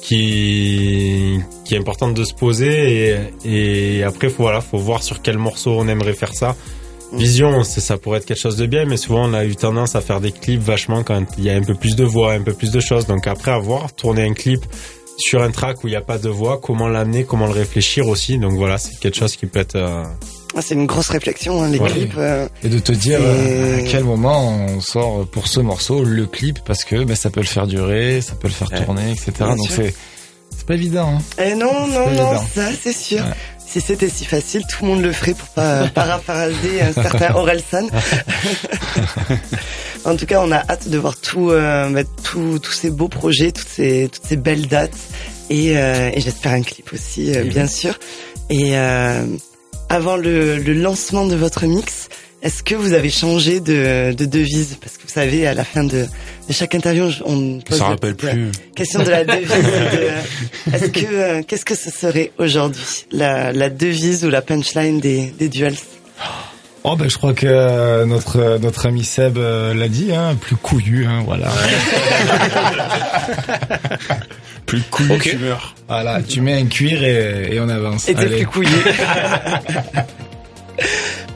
qui 0.00 1.40
qui 1.64 1.74
est 1.74 1.78
importante 1.78 2.14
de 2.14 2.24
se 2.24 2.32
poser 2.32 3.16
et, 3.44 3.98
et 3.98 4.02
après 4.04 4.28
voilà 4.28 4.60
faut 4.60 4.78
voir 4.78 5.02
sur 5.02 5.22
quel 5.22 5.38
morceau 5.38 5.72
on 5.76 5.88
aimerait 5.88 6.12
faire 6.12 6.34
ça 6.34 6.54
vision 7.12 7.64
c'est 7.64 7.80
ça 7.80 7.96
pourrait 7.96 8.18
être 8.18 8.26
quelque 8.26 8.40
chose 8.40 8.56
de 8.56 8.66
bien 8.66 8.84
mais 8.84 8.96
souvent 8.96 9.28
on 9.28 9.34
a 9.34 9.44
eu 9.44 9.56
tendance 9.56 9.94
à 9.94 10.00
faire 10.00 10.20
des 10.20 10.32
clips 10.32 10.60
vachement 10.60 11.02
quand 11.02 11.24
il 11.38 11.44
y 11.44 11.50
a 11.50 11.54
un 11.54 11.62
peu 11.62 11.74
plus 11.74 11.96
de 11.96 12.04
voix 12.04 12.32
un 12.32 12.42
peu 12.42 12.52
plus 12.52 12.70
de 12.70 12.80
choses 12.80 13.06
donc 13.06 13.26
après 13.26 13.50
avoir 13.50 13.92
tourné 13.94 14.22
un 14.24 14.34
clip 14.34 14.60
sur 15.16 15.42
un 15.42 15.50
track 15.50 15.82
où 15.82 15.88
il 15.88 15.90
n'y 15.90 15.96
a 15.96 16.00
pas 16.02 16.18
de 16.18 16.28
voix 16.28 16.60
comment 16.62 16.86
l'amener 16.88 17.24
comment 17.24 17.46
le 17.46 17.52
réfléchir 17.52 18.06
aussi 18.08 18.38
donc 18.38 18.52
voilà 18.52 18.78
c'est 18.78 18.98
quelque 19.00 19.16
chose 19.16 19.36
qui 19.36 19.46
peut 19.46 19.60
être 19.60 19.76
euh, 19.76 20.04
Ah, 20.54 20.60
C'est 20.62 20.74
une 20.74 20.86
grosse 20.86 21.08
réflexion, 21.10 21.62
hein, 21.62 21.68
les 21.70 21.78
Ouais. 21.78 21.90
clips. 21.90 22.14
euh, 22.16 22.48
Et 22.62 22.68
de 22.68 22.78
te 22.78 22.92
dire 22.92 23.20
Et- 23.20 23.24
euh, 23.24 23.78
à 23.78 23.82
quel 23.82 24.04
moment 24.04 24.48
on 24.48 24.80
sort 24.80 25.26
pour 25.26 25.46
ce 25.48 25.60
morceau 25.60 26.04
le 26.04 26.26
clip 26.26 26.58
parce 26.64 26.84
que 26.84 27.04
ben, 27.04 27.16
ça 27.16 27.30
peut 27.30 27.40
le 27.40 27.46
faire 27.46 27.66
durer, 27.66 28.20
ça 28.20 28.34
peut 28.34 28.48
le 28.48 28.54
faire 28.54 28.70
Ouais. 28.72 28.84
tourner, 28.84 29.10
etc. 29.12 29.32
Bien 29.38 29.56
Donc 29.56 29.66
c'est 29.70 29.94
c'est 30.56 30.66
pas 30.66 30.74
évident. 30.74 31.14
Hein. 31.18 31.22
Eh 31.44 31.54
non, 31.54 31.86
non, 31.86 32.06
non, 32.06 32.06
évident. 32.08 32.44
ça 32.54 32.68
c'est 32.82 32.92
sûr. 32.94 33.18
Ouais. 33.18 33.32
Si 33.70 33.80
c'était 33.82 34.08
si 34.08 34.24
facile, 34.24 34.62
tout 34.66 34.84
le 34.84 34.90
monde 34.90 35.02
le 35.02 35.12
ferait 35.12 35.34
pour 35.34 35.48
pas 35.48 35.86
paraphraser 35.88 36.80
un 36.80 36.92
certain 36.92 37.34
Orelsan. 37.34 37.86
en 40.04 40.16
tout 40.16 40.26
cas, 40.26 40.40
on 40.42 40.50
a 40.52 40.56
hâte 40.68 40.88
de 40.88 40.96
voir 40.98 41.16
tout, 41.20 41.50
euh, 41.50 41.90
bah, 41.90 42.02
tout- 42.24 42.58
tous 42.58 42.72
ces 42.72 42.90
beaux 42.90 43.08
projets, 43.08 43.52
toutes 43.52 43.68
ces, 43.68 44.08
toutes 44.12 44.24
ces 44.24 44.36
belles 44.36 44.66
dates, 44.68 44.96
et, 45.50 45.76
euh, 45.76 46.10
et 46.14 46.20
j'espère 46.20 46.52
un 46.52 46.62
clip 46.62 46.92
aussi, 46.92 47.34
euh, 47.36 47.44
bien 47.44 47.66
sûr. 47.66 47.98
Et 48.50 48.76
euh, 48.78 49.24
avant 49.90 50.16
le, 50.16 50.56
le 50.58 50.72
lancement 50.72 51.26
de 51.26 51.36
votre 51.36 51.66
mix, 51.66 52.08
est-ce 52.42 52.62
que 52.62 52.74
vous 52.74 52.92
avez 52.92 53.10
changé 53.10 53.60
de, 53.60 54.12
de 54.12 54.24
devise? 54.24 54.76
Parce 54.80 54.96
que 54.96 55.02
vous 55.02 55.12
savez, 55.12 55.46
à 55.46 55.54
la 55.54 55.64
fin 55.64 55.82
de, 55.84 56.06
de 56.48 56.52
chaque 56.52 56.74
interview, 56.74 57.10
on 57.24 57.58
pose 57.60 57.78
Ça 57.78 57.84
la 57.84 57.90
rappelle 57.90 58.14
petite, 58.14 58.30
plus. 58.34 58.50
Question 58.76 59.02
de 59.02 59.10
la 59.10 59.24
devise. 59.26 59.48
de- 59.48 60.72
Est-ce 60.74 60.86
que 60.86 61.06
euh, 61.12 61.42
qu'est-ce 61.46 61.64
que 61.64 61.74
ce 61.74 61.90
serait 61.90 62.30
aujourd'hui? 62.38 63.06
La, 63.10 63.52
la 63.52 63.70
devise 63.70 64.24
ou 64.24 64.30
la 64.30 64.40
punchline 64.42 65.00
des, 65.00 65.32
des 65.38 65.48
duels? 65.48 65.74
Oh 66.84 66.94
ben 66.94 67.10
je 67.10 67.16
crois 67.18 67.34
que 67.34 67.44
euh, 67.46 68.06
notre 68.06 68.58
notre 68.62 68.86
ami 68.86 69.04
Seb 69.04 69.36
euh, 69.36 69.74
l'a 69.74 69.88
dit, 69.88 70.12
hein, 70.14 70.36
plus 70.40 70.54
couillu, 70.56 71.06
hein, 71.06 71.22
voilà. 71.26 71.48
Plus 74.64 74.82
couillu, 74.82 75.12
Ok. 75.12 75.22
tu 75.22 75.38
meurs. 75.38 75.74
voilà, 75.88 76.20
tu 76.22 76.40
mets 76.42 76.54
un 76.60 76.66
cuir 76.66 77.02
et, 77.02 77.54
et 77.54 77.60
on 77.60 77.68
avance. 77.70 78.06
Et 78.08 78.14
t'es 78.14 78.26
plus 78.26 78.46
couillé. 78.46 78.68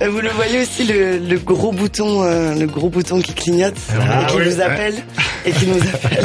Euh, 0.00 0.08
Vous 0.10 0.20
le 0.20 0.30
voyez 0.30 0.60
aussi 0.62 0.84
le, 0.84 1.18
le 1.18 1.38
gros 1.38 1.72
bouton, 1.72 2.22
euh, 2.24 2.54
le 2.54 2.66
gros 2.66 2.88
bouton 2.88 3.20
qui 3.20 3.34
clignote 3.34 3.74
Ah 4.00 4.22
et 4.22 4.26
qui 4.32 4.36
oui, 4.38 4.44
nous 4.46 4.60
appelle 4.60 4.94
et 5.46 5.50
qui 5.52 5.66
nous 5.66 5.80
appelle. 5.80 6.24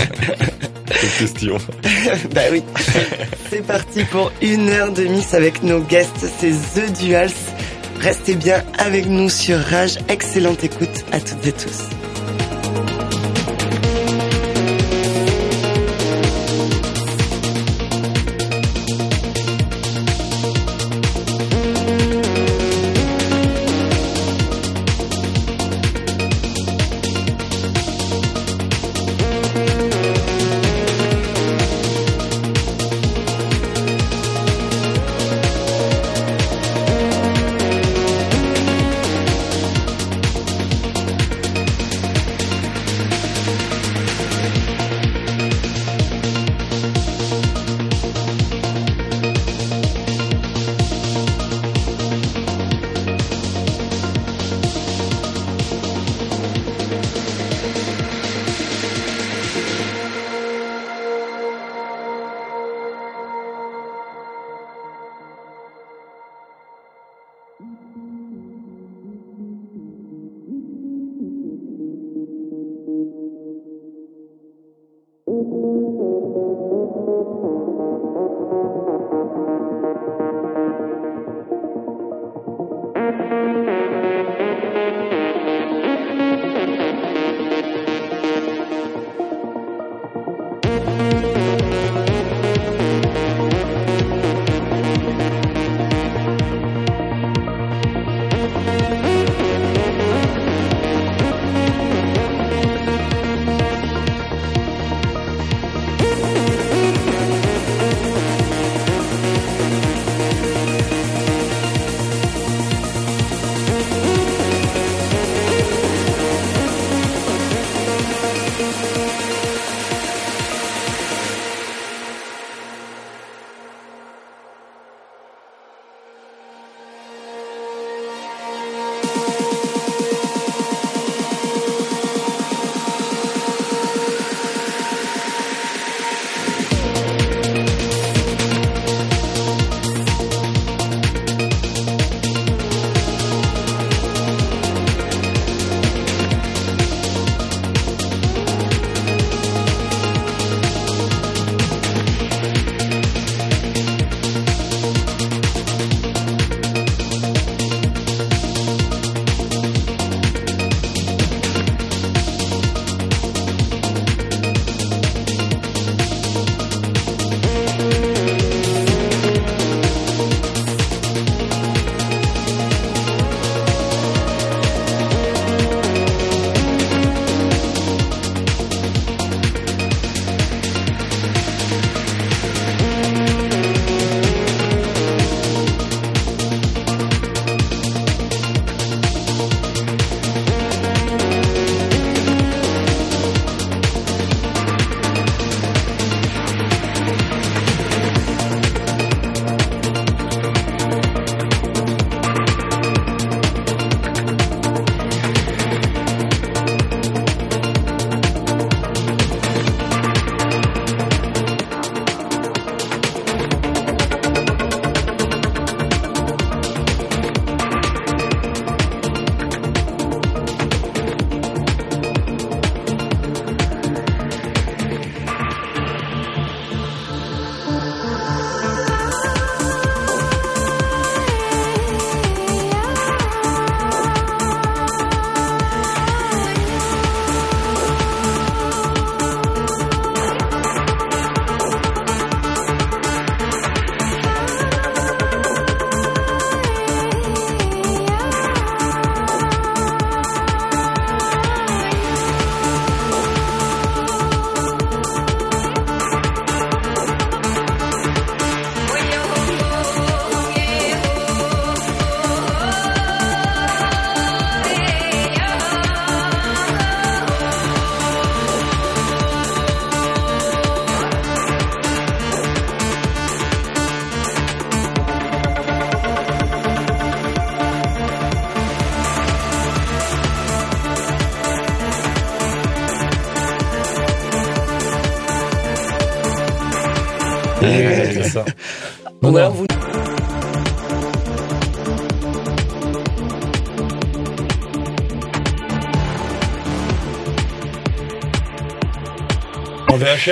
Question. 1.20 1.58
bah 2.34 2.42
oui. 2.52 2.64
C'est 3.50 3.66
parti 3.66 4.04
pour 4.06 4.32
une 4.42 4.70
heure 4.70 4.92
de 4.92 5.04
mix 5.04 5.34
avec 5.34 5.62
nos 5.64 5.80
guests, 5.82 6.26
c'est 6.40 6.52
The 6.52 6.92
Duals. 7.00 7.30
Restez 8.00 8.36
bien 8.36 8.64
avec 8.78 9.06
nous 9.08 9.30
sur 9.30 9.58
Rage. 9.60 9.98
Excellente 10.08 10.64
écoute 10.64 11.06
à 11.12 11.20
toutes 11.20 11.46
et 11.46 11.52
tous. 11.52 11.84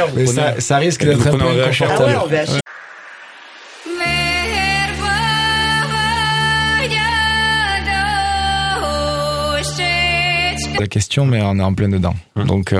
Vous 0.04 0.16
Mais 0.18 0.24
prenez- 0.26 0.36
ça, 0.36 0.60
ça 0.60 0.78
risque 0.78 1.04
d'être 1.06 1.28
un 1.28 1.32
peu 1.32 1.38
VHR. 1.38 1.86
Ah 1.90 1.94
inconfortable. 1.94 2.34
ouais. 2.34 2.60
La 10.80 10.88
question, 10.88 11.26
mais 11.26 11.42
on 11.42 11.58
est 11.58 11.64
en 11.64 11.74
plein 11.74 11.88
dedans. 11.90 12.14
Hum. 12.36 12.46
Donc, 12.48 12.74
euh, 12.74 12.78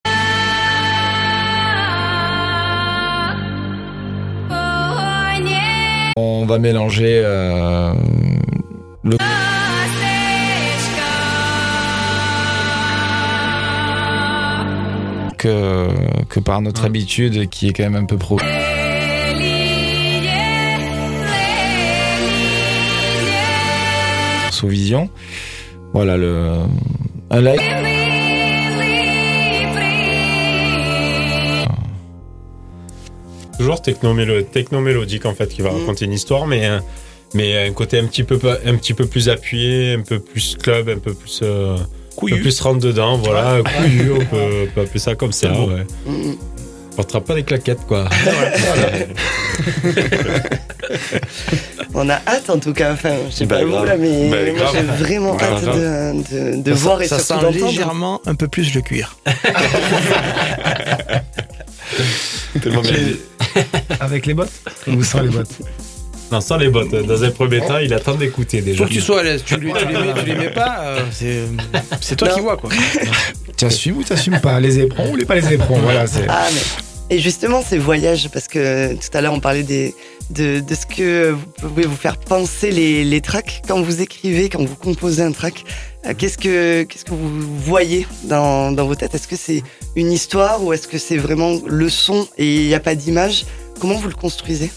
on 6.18 6.46
va 6.46 6.60
mélanger 6.60 7.22
euh, 7.24 7.94
que, 15.46 15.88
que 16.30 16.40
par 16.40 16.62
notre 16.62 16.86
habitude, 16.86 17.50
qui 17.50 17.68
est 17.68 17.74
quand 17.74 17.84
même 17.84 17.96
un 17.96 18.06
peu 18.06 18.18
pro. 18.18 18.38
Sous 24.52 24.68
vision. 24.68 25.10
Voilà 25.94 26.18
le 26.18 26.54
un 27.30 27.42
live. 27.42 27.62
Toujours 33.58 33.82
techno-mélo- 33.82 34.44
techno-mélodique 34.44 35.26
en 35.26 35.34
fait 35.34 35.48
qui 35.48 35.62
va 35.62 35.72
Mm. 35.72 35.80
raconter 35.80 36.06
une 36.06 36.14
histoire, 36.14 36.46
mais 36.46 36.70
mais 37.34 37.68
un 37.68 37.72
côté 37.74 38.00
un 38.00 38.06
petit 38.06 38.24
peu 38.24 38.40
un 38.66 38.76
petit 38.76 38.94
peu 38.94 39.06
plus 39.06 39.30
appuyé, 39.30 39.94
un 39.94 40.02
peu 40.02 40.20
plus 40.20 40.56
club, 40.58 40.90
un 40.90 41.00
peu 41.00 41.14
plus 41.14 41.40
euh, 41.44 41.78
un 42.18 42.22
peu 42.22 42.28
Couillu. 42.28 42.42
plus 42.42 42.60
rentre 42.62 42.80
dedans, 42.80 43.18
voilà, 43.18 43.62
couillu, 43.64 44.12
on 44.14 44.20
peut, 44.26 44.64
on 44.64 44.68
peut 44.74 44.82
appeler 44.82 45.00
ça 45.00 45.16
comme 45.16 45.32
ça. 45.32 45.50
beau. 45.50 45.70
Ouais. 45.72 45.86
Mm, 46.06 46.12
mm. 46.30 46.38
On 46.92 46.96
portera 46.96 47.22
pas 47.22 47.36
des 47.36 47.44
claquettes 47.44 47.86
quoi. 47.88 48.08
On 51.98 52.10
a 52.10 52.16
hâte 52.28 52.50
en 52.50 52.60
tout 52.60 52.74
cas, 52.74 52.92
enfin, 52.94 53.16
je 53.30 53.34
sais 53.36 53.46
Bah, 53.46 53.60
pas 53.60 53.64
vous 53.66 53.72
grave. 53.72 53.86
là, 53.86 53.96
mais 53.98 54.30
Bah, 54.30 54.38
moi 54.58 54.66
j'ai 54.74 54.82
vraiment 55.04 55.36
Grave, 55.36 55.54
hâte 55.54 55.64
grave. 55.64 55.80
de, 55.80 56.56
de, 56.58 56.62
de 56.62 56.74
Ça- 56.74 56.80
voir 56.80 57.02
et 57.02 57.08
ça 57.08 57.20
surtout 57.20 57.42
sent 57.42 57.46
d'entendre. 57.54 57.72
légèrement 57.72 58.22
un 58.26 58.36
peu 58.36 58.48
plus 58.50 58.74
le 58.74 58.82
cuir. 58.82 59.18
Tellement 62.62 62.82
bien. 62.82 62.94
Avec 64.00 64.26
les 64.26 64.34
bottes 64.34 64.52
Ou 64.88 65.04
sans 65.04 65.22
les 65.22 65.30
bottes? 65.30 65.60
Non, 66.32 66.42
sans 66.42 66.58
les 66.58 66.70
bottes. 66.70 66.90
Dans 66.90 67.24
un 67.24 67.30
premier 67.32 67.60
temps, 67.60 67.78
il 67.78 67.94
attend 67.94 68.16
d'écouter 68.16 68.62
déjà. 68.62 68.80
Faut 68.84 68.90
que 68.90 68.94
tu 68.94 69.02
sois 69.02 69.20
à 69.20 69.24
l'aise. 69.24 69.44
Tu, 69.46 69.56
lui- 69.58 69.72
tu 69.74 69.86
les 69.88 69.94
mets, 69.94 70.14
tu 70.20 70.26
les 70.26 70.36
mets 70.36 70.50
pas. 70.50 70.80
euh, 70.86 71.00
c'est, 71.12 71.44
c'est 72.02 72.16
toi 72.16 72.30
Non. 72.30 72.36
qui 72.36 72.42
vois 72.42 72.58
quoi. 72.58 72.70
Tu 73.58 73.64
assumes 73.66 73.98
ou 74.00 74.04
t'assumes 74.04 74.40
pas 74.42 74.60
Les 74.60 74.80
éperons 74.80 75.12
ou 75.14 75.16
les 75.16 75.24
pas 75.24 75.36
les 75.36 75.54
éperons 75.54 75.78
Voilà, 75.80 76.08
c'est. 76.08 76.26
Ah, 76.28 76.48
mais... 76.54 77.16
Et 77.16 77.20
justement, 77.20 77.62
ces 77.62 77.78
voyages, 77.78 78.28
parce 78.34 78.48
que 78.48 78.96
tout 78.96 79.16
à 79.16 79.22
l'heure 79.22 79.32
on 79.34 79.40
parlait 79.40 79.62
des, 79.64 79.94
de, 80.32 80.60
de 80.60 80.76
ce 80.76 80.88
que 80.88 81.30
vous 81.30 81.46
pouvez 81.70 81.84
vous 81.86 81.96
faire 81.96 82.18
penser 82.18 82.72
les, 82.72 83.04
les 83.06 83.22
tracks. 83.22 83.62
Quand 83.68 83.80
vous 83.82 84.02
écrivez, 84.02 84.50
quand 84.50 84.66
vous 84.66 84.76
composez 84.76 85.22
un 85.22 85.32
track, 85.32 85.64
euh, 86.08 86.14
qu'est-ce 86.18 86.38
que, 86.40 86.82
qu'est-ce 86.84 87.06
que 87.06 87.12
vous 87.12 87.30
voyez 87.60 88.08
dans, 88.24 88.72
dans 88.72 88.86
vos 88.88 88.96
têtes? 88.96 89.14
Est-ce 89.14 89.28
que 89.28 89.36
c'est 89.38 89.62
une 89.96 90.12
histoire 90.12 90.64
ou 90.64 90.74
est-ce 90.74 90.88
que 90.88 90.98
c'est 90.98 91.18
vraiment 91.18 91.54
le 91.68 91.90
son 91.90 92.28
et 92.40 92.56
il 92.56 92.68
n'y 92.68 92.74
a 92.74 92.80
pas 92.80 92.96
d'image? 92.96 93.46
Comment 93.80 93.96
vous 93.96 94.08
le 94.10 94.16
construisez? 94.16 94.72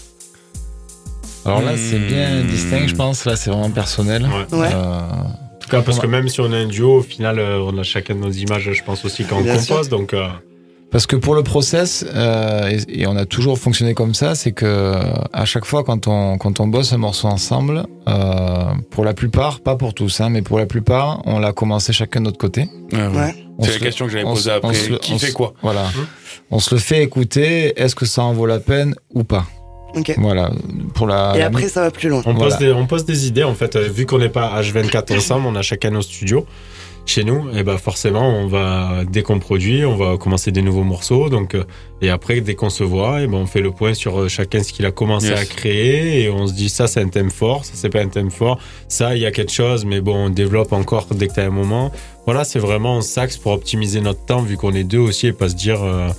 Alors 1.45 1.61
là, 1.61 1.71
c'est 1.77 1.99
bien 1.99 2.41
Hmm. 2.43 2.47
distinct, 2.47 2.87
je 2.87 2.95
pense. 2.95 3.25
Là, 3.25 3.35
c'est 3.35 3.49
vraiment 3.49 3.71
personnel. 3.71 4.23
Ouais. 4.51 4.57
Ouais. 4.57 4.69
Euh, 4.73 4.99
En 4.99 5.59
tout 5.59 5.69
cas, 5.69 5.81
parce 5.81 5.99
que 5.99 6.07
même 6.07 6.27
si 6.29 6.41
on 6.41 6.51
a 6.51 6.57
un 6.57 6.65
duo, 6.67 6.97
au 6.97 7.01
final, 7.03 7.37
euh, 7.39 7.59
on 7.61 7.77
a 7.77 7.83
chacun 7.83 8.15
de 8.15 8.19
nos 8.19 8.31
images, 8.31 8.69
je 8.73 8.83
pense 8.83 9.05
aussi, 9.05 9.23
quand 9.23 9.37
on 9.37 9.43
compose. 9.57 9.89
Donc, 9.89 10.13
euh, 10.13 10.27
Parce 10.91 11.05
que 11.05 11.15
pour 11.15 11.35
le 11.35 11.43
process, 11.43 12.03
euh, 12.15 12.67
et, 12.71 13.01
et 13.01 13.07
on 13.07 13.15
a 13.15 13.25
toujours 13.27 13.59
fonctionné 13.59 13.93
comme 13.93 14.15
ça, 14.15 14.33
c'est 14.33 14.51
que 14.53 14.95
à 15.31 15.45
chaque 15.45 15.65
fois 15.65 15.83
quand 15.83 16.07
on 16.07 16.39
quand 16.39 16.59
on 16.59 16.67
bosse 16.67 16.91
un 16.93 16.97
morceau 16.97 17.27
ensemble, 17.27 17.83
euh, 18.07 18.63
pour 18.89 19.05
la 19.05 19.13
plupart, 19.13 19.59
pas 19.59 19.75
pour 19.75 19.93
tous, 19.93 20.19
hein, 20.19 20.29
mais 20.31 20.41
pour 20.41 20.57
la 20.57 20.65
plupart, 20.65 21.21
on 21.25 21.37
l'a 21.37 21.53
commencé 21.53 21.93
chacun 21.93 22.21
de 22.21 22.25
notre 22.25 22.39
côté. 22.39 22.67
Ouais, 22.91 23.05
ouais. 23.07 23.35
C'est 23.61 23.73
la 23.73 23.77
question 23.79 24.07
que 24.07 24.11
j'avais 24.13 24.23
posée 24.23 24.49
après. 24.51 24.73
Qui 24.99 25.19
fait 25.19 25.31
quoi? 25.31 25.53
Voilà. 25.61 25.81
Hum. 25.83 26.07
On 26.49 26.57
se 26.59 26.73
le 26.73 26.81
fait 26.81 27.03
écouter. 27.03 27.79
Est-ce 27.79 27.93
que 27.93 28.07
ça 28.07 28.23
en 28.23 28.33
vaut 28.33 28.47
la 28.47 28.57
peine 28.59 28.95
ou 29.13 29.23
pas? 29.23 29.45
Voilà. 30.17 30.51
Pour 30.93 31.07
la. 31.07 31.33
Et 31.35 31.39
la- 31.39 31.45
après, 31.47 31.67
ça 31.67 31.81
va 31.81 31.91
plus 31.91 32.09
loin. 32.09 32.21
on, 32.25 32.33
Voilà. 32.33 32.49
pose 32.51 32.57
des, 32.59 32.71
on 32.71 32.85
pose 32.85 33.05
des 33.05 33.27
idées. 33.27 33.43
En 33.43 33.55
fait, 33.55 33.75
euh, 33.75 33.87
vu 33.87 34.05
qu'on 34.05 34.19
n'est 34.19 34.29
pas 34.29 34.61
H24 34.61 35.15
ensemble, 35.17 35.47
on 35.47 35.55
a 35.55 35.61
chacun 35.61 35.91
nos 35.91 36.01
studios 36.01 36.45
chez 37.05 37.23
nous. 37.23 37.49
Et 37.55 37.63
ben 37.63 37.77
forcément, 37.79 38.29
on 38.29 38.45
va 38.47 39.01
dès 39.09 39.23
qu'on 39.23 39.39
produit, 39.39 39.83
on 39.83 39.95
va 39.95 40.17
commencer 40.17 40.51
des 40.51 40.61
nouveaux 40.61 40.83
morceaux. 40.83 41.29
Donc, 41.29 41.55
euh, 41.55 41.63
et 42.01 42.09
après, 42.11 42.39
dès 42.41 42.53
qu'on 42.53 42.69
se 42.69 42.83
voit, 42.83 43.21
et 43.21 43.27
ben 43.27 43.37
on 43.37 43.45
fait 43.47 43.61
le 43.61 43.71
point 43.71 43.95
sur 43.95 44.19
euh, 44.21 44.27
chacun 44.27 44.61
ce 44.61 44.71
qu'il 44.73 44.85
a 44.85 44.91
commencé 44.91 45.29
Yes. 45.29 45.39
à 45.41 45.45
créer 45.45 46.21
et 46.23 46.29
on 46.29 46.45
se 46.45 46.53
dit 46.53 46.69
ça 46.69 46.85
c'est 46.87 47.01
un 47.01 47.07
thème 47.09 47.31
fort, 47.31 47.65
ça 47.65 47.71
c'est 47.73 47.89
pas 47.89 48.01
un 48.01 48.07
thème 48.09 48.29
fort, 48.29 48.59
ça 48.87 49.15
il 49.15 49.21
y 49.21 49.25
a 49.25 49.31
quelque 49.31 49.51
chose, 49.51 49.85
mais 49.85 50.01
bon 50.01 50.25
on 50.25 50.29
développe 50.29 50.71
encore 50.71 51.07
dès 51.15 51.27
que 51.27 51.33
t'as 51.33 51.45
un 51.47 51.49
moment. 51.49 51.91
Voilà, 52.25 52.43
c'est 52.43 52.59
vraiment 52.59 52.97
on 52.97 53.01
s'axe 53.01 53.37
pour 53.37 53.53
optimiser 53.53 54.01
notre 54.01 54.23
temps 54.23 54.41
vu 54.43 54.55
qu'on 54.55 54.73
est 54.73 54.83
deux 54.83 54.99
aussi 54.99 55.27
et 55.27 55.33
pas 55.33 55.49
se 55.49 55.55
dire 55.55 55.81
euh, 55.81 56.09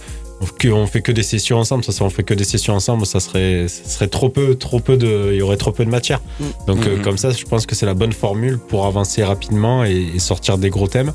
qu'on 0.61 0.87
fait 0.87 1.03
que 1.03 1.13
des 1.13 1.23
sessions 1.23 1.59
ensemble. 1.59 1.85
Ça, 1.85 1.93
si 1.93 2.03
on 2.03 2.11
fait 2.11 2.23
que 2.23 2.35
des 2.35 2.45
sessions 2.45 2.75
ensemble, 2.75 3.05
ça 3.07 3.21
serait, 3.21 3.67
ça 3.69 3.89
serait 3.89 4.09
trop 4.09 4.29
peu, 4.29 4.55
trop 4.55 4.81
peu 4.81 4.97
de, 4.97 5.31
il 5.33 5.37
y 5.39 5.43
aurait 5.43 5.57
trop 5.57 5.73
peu 5.73 5.85
de 5.85 5.91
matière. 5.91 6.21
Mm. 6.41 6.45
Donc 6.67 6.87
euh, 6.87 6.97
Mhm. 6.97 7.03
comme 7.03 7.19
ça, 7.19 7.31
je 7.31 7.45
pense 7.45 7.67
que 7.67 7.75
c'est 7.75 7.87
la 7.87 7.95
bonne 7.95 8.13
formule 8.13 8.59
pour 8.59 8.87
avancer 8.87 9.23
rapidement 9.25 9.85
et, 9.85 10.09
et 10.15 10.19
sortir 10.19 10.57
des 10.59 10.71
gros 10.71 10.89
thèmes. 10.89 11.13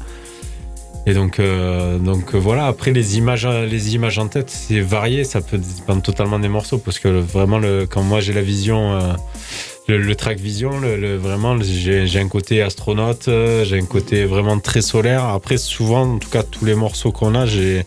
Et 1.07 1.13
donc, 1.13 1.39
euh, 1.39 1.99
donc 1.99 2.33
euh, 2.33 2.39
voilà. 2.39 2.65
Après 2.65 2.91
les 2.91 3.17
images, 3.17 3.45
les 3.47 3.93
images 3.93 4.17
en 4.17 4.27
tête, 4.27 4.49
c'est 4.49 4.79
varié. 4.79 5.23
Ça 5.23 5.39
peut 5.41 5.59
dépendre 5.59 6.01
totalement 6.01 6.39
des 6.39 6.47
morceaux 6.49 6.79
parce 6.79 6.97
que 6.99 7.07
vraiment, 7.07 7.59
le, 7.59 7.85
quand 7.87 8.01
moi 8.01 8.21
j'ai 8.21 8.33
la 8.33 8.41
vision, 8.41 8.93
euh, 8.93 8.99
le, 9.87 9.99
le 9.99 10.15
track 10.15 10.39
vision, 10.39 10.79
le, 10.79 10.97
le- 10.97 11.15
vraiment, 11.17 11.57
j'ai 11.61 12.19
un 12.19 12.27
côté 12.27 12.63
astronaute, 12.63 13.29
j'ai 13.63 13.77
un 13.79 13.85
côté 13.85 14.25
vraiment 14.25 14.57
très 14.59 14.81
solaire. 14.81 15.25
Après, 15.25 15.57
souvent, 15.57 16.13
en 16.15 16.17
tout 16.17 16.29
cas, 16.29 16.41
tous 16.41 16.65
les 16.65 16.73
morceaux 16.73 17.11
qu'on 17.11 17.35
a, 17.35 17.45
j'ai 17.45 17.85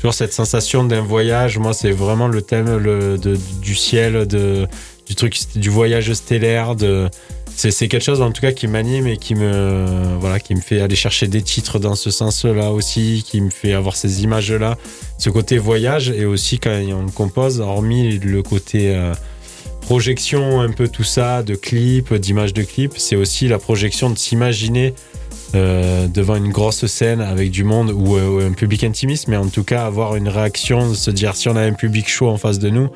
toujours 0.00 0.14
cette 0.14 0.32
sensation 0.32 0.82
d'un 0.82 1.02
voyage. 1.02 1.58
Moi, 1.58 1.74
c'est 1.74 1.90
vraiment 1.90 2.26
le 2.26 2.40
thème 2.40 2.78
le, 2.78 3.18
du 3.18 3.74
ciel, 3.74 4.26
de, 4.26 4.66
du 5.06 5.14
truc, 5.14 5.38
du 5.56 5.68
voyage 5.68 6.10
stellaire. 6.14 6.74
C'est 7.54 7.88
quelque 7.88 8.02
chose 8.02 8.22
en 8.22 8.32
tout 8.32 8.40
cas 8.40 8.52
qui 8.52 8.66
m'anime 8.66 9.06
et 9.06 9.18
qui 9.18 9.34
me, 9.34 10.16
voilà, 10.18 10.40
qui 10.40 10.54
me 10.54 10.62
fait 10.62 10.80
aller 10.80 10.96
chercher 10.96 11.26
des 11.26 11.42
titres 11.42 11.78
dans 11.78 11.96
ce 11.96 12.10
sens-là 12.10 12.70
aussi, 12.72 13.22
qui 13.26 13.42
me 13.42 13.50
fait 13.50 13.74
avoir 13.74 13.94
ces 13.94 14.22
images-là. 14.22 14.78
Ce 15.18 15.28
côté 15.28 15.58
voyage 15.58 16.08
et 16.08 16.24
aussi 16.24 16.58
quand 16.58 16.80
on 16.92 17.10
compose, 17.10 17.60
hormis 17.60 18.18
le 18.18 18.42
côté 18.42 18.94
euh, 18.94 19.12
projection, 19.82 20.62
un 20.62 20.70
peu 20.70 20.88
tout 20.88 21.04
ça, 21.04 21.42
de 21.42 21.54
clips, 21.54 22.14
d'images 22.14 22.54
de 22.54 22.62
clips, 22.62 22.94
c'est 22.96 23.16
aussi 23.16 23.48
la 23.48 23.58
projection 23.58 24.08
de 24.08 24.16
s'imaginer 24.16 24.94
euh, 25.54 26.06
devant 26.08 26.36
une 26.36 26.50
grosse 26.50 26.86
scène 26.86 27.20
avec 27.20 27.50
du 27.50 27.64
monde 27.64 27.90
ou, 27.90 28.16
euh, 28.16 28.28
ou 28.28 28.38
un 28.40 28.52
public 28.52 28.84
intimiste, 28.84 29.28
mais 29.28 29.36
en 29.36 29.48
tout 29.48 29.64
cas 29.64 29.84
avoir 29.84 30.16
une 30.16 30.28
réaction, 30.28 30.94
se 30.94 31.10
dire 31.10 31.34
si 31.36 31.48
on 31.48 31.56
a 31.56 31.62
un 31.62 31.72
public 31.72 32.08
chaud 32.08 32.28
en 32.28 32.36
face 32.36 32.58
de 32.58 32.70
nous, 32.70 32.88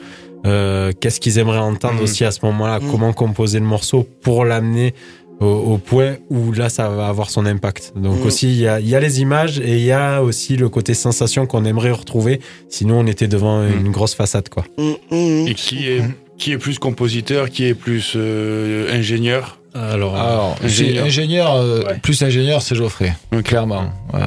euh, 0.46 0.92
qu'est-ce 1.00 1.20
qu'ils 1.20 1.38
aimeraient 1.38 1.58
entendre 1.58 1.94
Mhm. 1.98 2.02
aussi 2.04 2.24
à 2.24 2.30
ce 2.30 2.40
moment-là, 2.44 2.78
Mhm. 2.80 2.90
comment 2.90 3.12
composer 3.12 3.58
le 3.58 3.64
morceau 3.66 4.06
pour 4.22 4.44
l'amener 4.44 4.94
au, 5.40 5.46
au 5.46 5.78
point 5.78 6.14
où 6.30 6.52
là 6.52 6.68
ça 6.68 6.88
va 6.90 7.08
avoir 7.08 7.28
son 7.30 7.44
impact? 7.44 7.92
Donc 7.96 8.20
Mhm. 8.20 8.26
aussi 8.26 8.48
il 8.52 8.60
y 8.60 8.68
a, 8.68 8.78
il 8.78 8.88
y 8.88 8.94
a 8.94 9.00
les 9.00 9.20
images 9.20 9.58
et 9.58 9.76
il 9.78 9.84
y 9.84 9.90
a 9.92 10.22
aussi 10.22 10.56
le 10.56 10.68
côté 10.68 10.94
sensation 10.94 11.46
qu'on 11.46 11.64
aimerait 11.64 11.90
retrouver, 11.90 12.40
sinon 12.68 13.00
on 13.00 13.06
était 13.06 13.26
devant 13.26 13.66
une 13.66 13.90
grosse 13.90 14.14
façade 14.14 14.48
quoi. 14.48 14.64
Mm, 14.78 14.92
mm, 15.10 15.46
Et 15.48 15.54
qui 15.54 15.88
est, 15.88 16.02
qui 16.38 16.52
est 16.52 16.58
plus 16.58 16.78
compositeur, 16.78 17.48
qui 17.50 17.64
est 17.64 17.74
plus 17.74 18.12
euh, 18.14 18.92
ingénieur? 18.92 19.58
Alors, 19.76 20.14
Alors, 20.16 20.56
Ingénieur. 20.62 21.54
euh, 21.56 21.82
Ouais. 21.84 21.98
plus 22.00 22.22
ingénieur, 22.22 22.62
c'est 22.62 22.76
Geoffrey, 22.76 23.12
clairement. 23.42 23.87
Euh, 24.14 24.18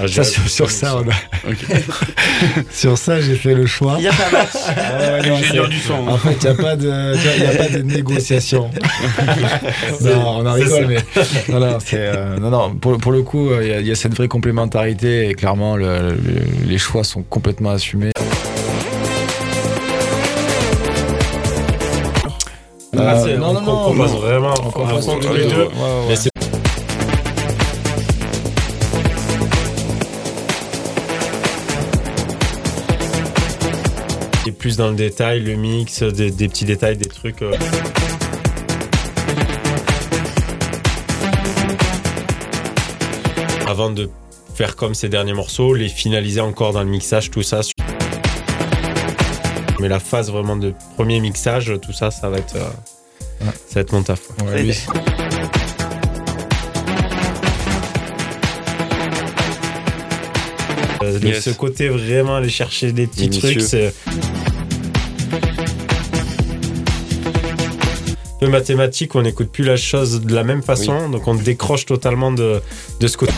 ah, 0.00 0.08
ça, 0.08 0.24
sur, 0.24 0.48
sur 0.48 0.70
ça, 0.72 0.96
on 0.96 1.08
a- 1.08 1.50
Ok. 1.50 2.64
sur 2.72 2.98
ça, 2.98 3.20
j'ai 3.20 3.36
fait 3.36 3.54
le 3.54 3.64
choix. 3.66 3.94
Il 3.98 4.04
y 4.04 4.08
a 4.08 4.12
pas 4.12 4.30
mal. 4.32 4.46
Ah 4.76 4.98
ouais, 5.22 5.28
non, 5.28 5.36
Ingénieur 5.36 5.66
c'est- 5.66 5.70
du 5.70 5.78
son. 5.78 6.08
En 6.08 6.18
fait, 6.18 6.32
il 6.42 6.44
n'y 6.46 6.48
a 6.48 6.54
pas 6.54 6.74
de, 6.74 6.88
y 7.42 7.46
a 7.46 7.56
pas 7.56 7.68
de 7.68 7.82
négociation. 7.82 8.70
non, 10.00 10.28
on 10.40 10.46
en 10.46 10.52
rigole, 10.54 10.86
mais 10.88 10.98
non, 11.48 11.60
non, 11.60 11.78
c'est, 11.78 11.94
euh, 11.98 12.36
non, 12.38 12.50
non, 12.50 12.74
pour, 12.74 12.98
pour 12.98 13.12
le 13.12 13.22
coup, 13.22 13.50
euh, 13.50 13.60
il 13.62 13.68
y, 13.68 13.72
a- 13.72 13.80
il 13.80 13.86
y 13.86 13.92
a 13.92 13.94
cette 13.94 14.14
vraie 14.16 14.26
complémentarité 14.28 15.28
et 15.28 15.34
clairement, 15.34 15.76
le- 15.76 16.10
le- 16.10 16.66
les 16.66 16.78
choix 16.78 17.04
sont 17.04 17.22
complètement 17.22 17.70
assumés. 17.70 18.10
Ah, 22.96 23.22
Euh, 23.26 23.36
non, 23.38 23.48
on 23.48 23.52
non, 23.54 23.60
non, 23.62 24.06
vraiment 24.06 24.54
On 24.74 25.18
tous 25.18 25.32
les 25.34 25.46
deux. 25.46 25.68
Mais 26.08 26.16
c'est 26.16 26.30
Et 34.46 34.52
plus 34.52 34.76
dans 34.76 34.90
le 34.90 34.94
détail, 34.94 35.40
le 35.40 35.54
mix, 35.56 36.02
des, 36.02 36.30
des 36.30 36.48
petits 36.48 36.66
détails, 36.66 36.96
des 36.98 37.08
trucs. 37.08 37.40
euh. 37.42 37.52
Avant 43.66 43.90
de 43.90 44.10
faire 44.54 44.76
comme 44.76 44.94
ces 44.94 45.08
derniers 45.08 45.32
morceaux, 45.32 45.74
les 45.74 45.88
finaliser 45.88 46.40
encore 46.40 46.72
dans 46.72 46.82
le 46.82 46.88
mixage, 46.90 47.30
tout 47.30 47.42
ça. 47.42 47.60
Mais 49.84 49.90
la 49.90 50.00
phase 50.00 50.30
vraiment 50.32 50.56
de 50.56 50.72
premier 50.96 51.20
mixage, 51.20 51.70
tout 51.82 51.92
ça, 51.92 52.10
ça 52.10 52.30
va 52.30 52.38
être, 52.38 52.56
euh, 52.56 52.60
Ouais. 53.44 53.50
ça 53.68 53.74
va 53.74 53.80
être 53.82 53.92
mon 53.92 54.02
taf. 54.02 54.18
Ouais, 54.42 54.62
lui. 54.62 54.74
Euh, 61.02 61.18
le- 61.18 61.28
Yes. 61.28 61.44
Ce 61.44 61.50
côté 61.50 61.88
vraiment 61.88 62.36
aller 62.36 62.48
chercher 62.48 62.92
des 62.92 63.06
petits 63.06 63.28
trucs, 63.30 63.60
c'est. 63.60 63.92
Un 68.32 68.46
peu 68.46 68.48
mathématique, 68.48 69.14
on 69.14 69.22
n'écoute 69.22 69.50
plus 69.50 69.64
la 69.64 69.76
chose 69.76 70.20
de 70.22 70.34
la 70.34 70.44
même 70.44 70.62
façon, 70.62 71.08
donc 71.08 71.26
on 71.28 71.34
décroche 71.34 71.86
totalement 71.86 72.30
de, 72.32 72.60
de 73.00 73.06
ce 73.06 73.16
côté. 73.16 73.32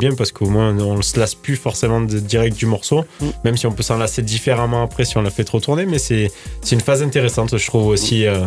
Bien 0.00 0.14
parce 0.16 0.32
qu'au 0.32 0.48
moins 0.48 0.76
on 0.78 0.96
ne 0.96 1.02
se 1.02 1.18
lasse 1.18 1.34
plus 1.34 1.56
forcément 1.56 2.00
de, 2.00 2.18
direct 2.18 2.56
du 2.56 2.66
morceau, 2.66 3.04
Mm. 3.20 3.26
même 3.44 3.56
si 3.56 3.66
on 3.66 3.72
peut 3.72 3.82
s'en 3.82 3.96
lasser 3.98 4.22
différemment 4.22 4.82
après 4.82 5.04
si 5.04 5.16
on 5.18 5.22
l'a 5.22 5.30
fait 5.30 5.44
trop 5.44 5.60
tourner, 5.60 5.86
mais 5.86 5.98
c'est 5.98 6.30
c'est 6.62 6.74
une 6.74 6.80
phase 6.80 7.02
intéressante, 7.02 7.56
je 7.56 7.66
trouve 7.66 7.86
aussi. 7.86 8.26
euh, 8.26 8.44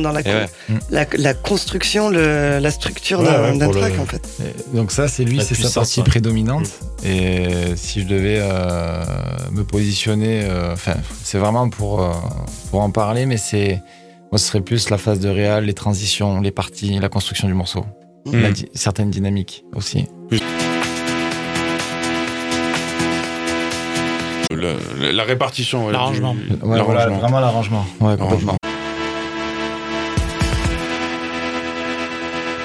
Dans 0.00 0.12
la, 0.12 0.20
Et 0.20 0.24
ouais. 0.24 0.46
la, 0.90 1.06
la 1.16 1.34
construction, 1.34 2.08
le, 2.10 2.58
la 2.60 2.70
structure 2.70 3.20
Ouais, 3.20 3.56
d'un 3.58 3.66
le- 3.66 3.72
track 3.74 3.98
en 3.98 4.04
fait. 4.04 4.22
Et 4.40 4.76
Donc 4.76 4.90
ça, 4.92 5.08
c'est 5.08 5.24
lui, 5.24 5.40
c'est 5.42 5.54
sa 5.54 5.80
partie 5.80 6.00
ouais. 6.00 6.06
prédominante. 6.06 6.68
Et 7.04 7.46
si 7.76 8.02
je 8.02 8.06
devais 8.06 8.38
euh, 8.40 9.02
me 9.52 9.64
positionner, 9.64 10.42
euh, 10.44 10.72
enfin, 10.72 10.94
c'est 11.24 11.38
vraiment 11.38 11.68
pour 11.68 12.02
euh, 12.02 12.12
pour 12.70 12.80
en 12.80 12.90
parler, 12.90 13.26
mais 13.26 13.36
c'est 13.38 13.80
moi, 14.30 14.38
ce 14.38 14.46
serait 14.46 14.60
plus 14.60 14.90
la 14.90 14.98
phase 14.98 15.20
de 15.20 15.28
réal, 15.28 15.64
les 15.64 15.74
transitions, 15.74 16.40
les 16.40 16.50
parties, 16.50 16.98
la 17.00 17.08
construction 17.08 17.48
du 17.48 17.54
morceau, 17.54 17.84
Mm. 18.26 18.40
la 18.42 18.50
di- 18.50 18.68
certaines 18.74 19.10
dynamiques 19.10 19.64
aussi. 19.74 20.06
La 25.12 25.24
répartition. 25.24 25.88
L'arrangement. 25.88 26.34
Ouais, 26.62 26.80
voilà, 26.82 27.06
vraiment 27.08 27.40
l'arrangement. 27.40 27.86
Ouais, 28.00 28.16
complètement. 28.16 28.56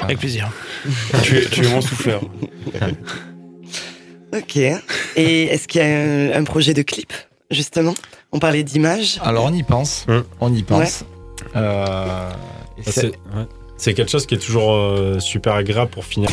Avec 0.03 0.19
plaisir. 0.19 0.51
tu, 1.23 1.37
es, 1.37 1.45
tu 1.45 1.65
es 1.65 1.69
mon 1.69 1.81
souffleur. 1.81 2.21
Ok. 4.35 4.57
Et 5.15 5.43
est-ce 5.43 5.67
qu'il 5.67 5.79
y 5.81 5.83
a 5.83 5.87
un, 5.87 6.31
un 6.33 6.43
projet 6.43 6.73
de 6.73 6.81
clip 6.81 7.13
justement? 7.51 7.93
On 8.31 8.39
parlait 8.39 8.63
d'image. 8.63 9.19
Alors 9.23 9.45
on 9.45 9.53
y 9.53 9.61
pense, 9.61 10.05
Mm. 10.07 10.21
on 10.39 10.53
y 10.53 10.63
pense. 10.63 11.05
Euh, 11.55 12.29
ouais. 12.95 13.11
C'est 13.77 13.93
quelque 13.93 14.09
chose 14.09 14.25
qui 14.25 14.33
est 14.35 14.39
toujours 14.39 14.73
euh, 14.73 15.19
super 15.19 15.53
agréable 15.53 15.91
pour 15.91 16.03
finir. 16.05 16.29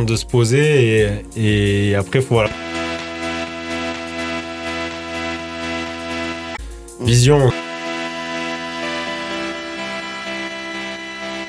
De 0.00 0.16
se 0.16 0.24
poser 0.24 1.22
et, 1.36 1.90
et 1.90 1.94
après 1.94 2.20
faut 2.20 2.34
voilà. 2.34 2.50
Vision. 7.00 7.50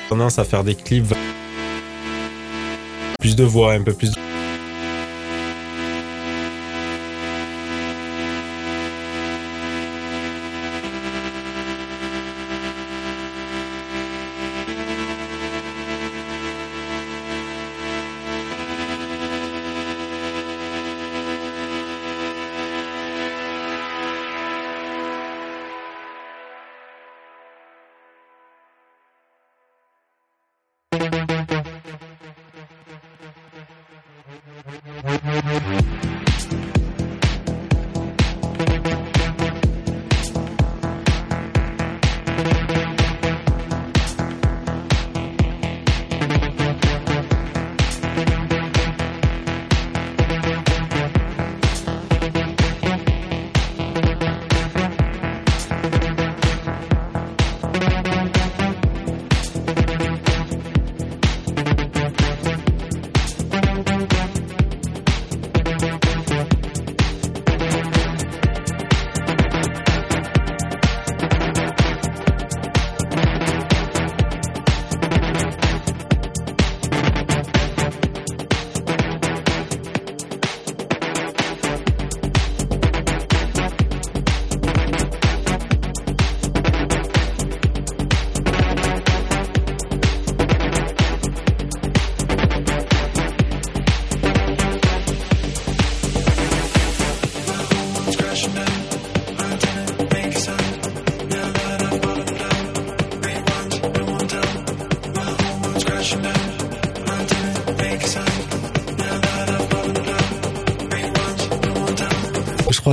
Tendance 0.08 0.38
à 0.38 0.44
faire 0.44 0.62
des 0.62 0.74
clips. 0.74 1.14
Plus 3.18 3.34
de 3.34 3.44
voix, 3.44 3.72
un 3.72 3.82
peu 3.82 3.94
plus 3.94 4.10
de... 4.10 4.16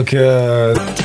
Je 0.04 0.74
crois 0.74 1.01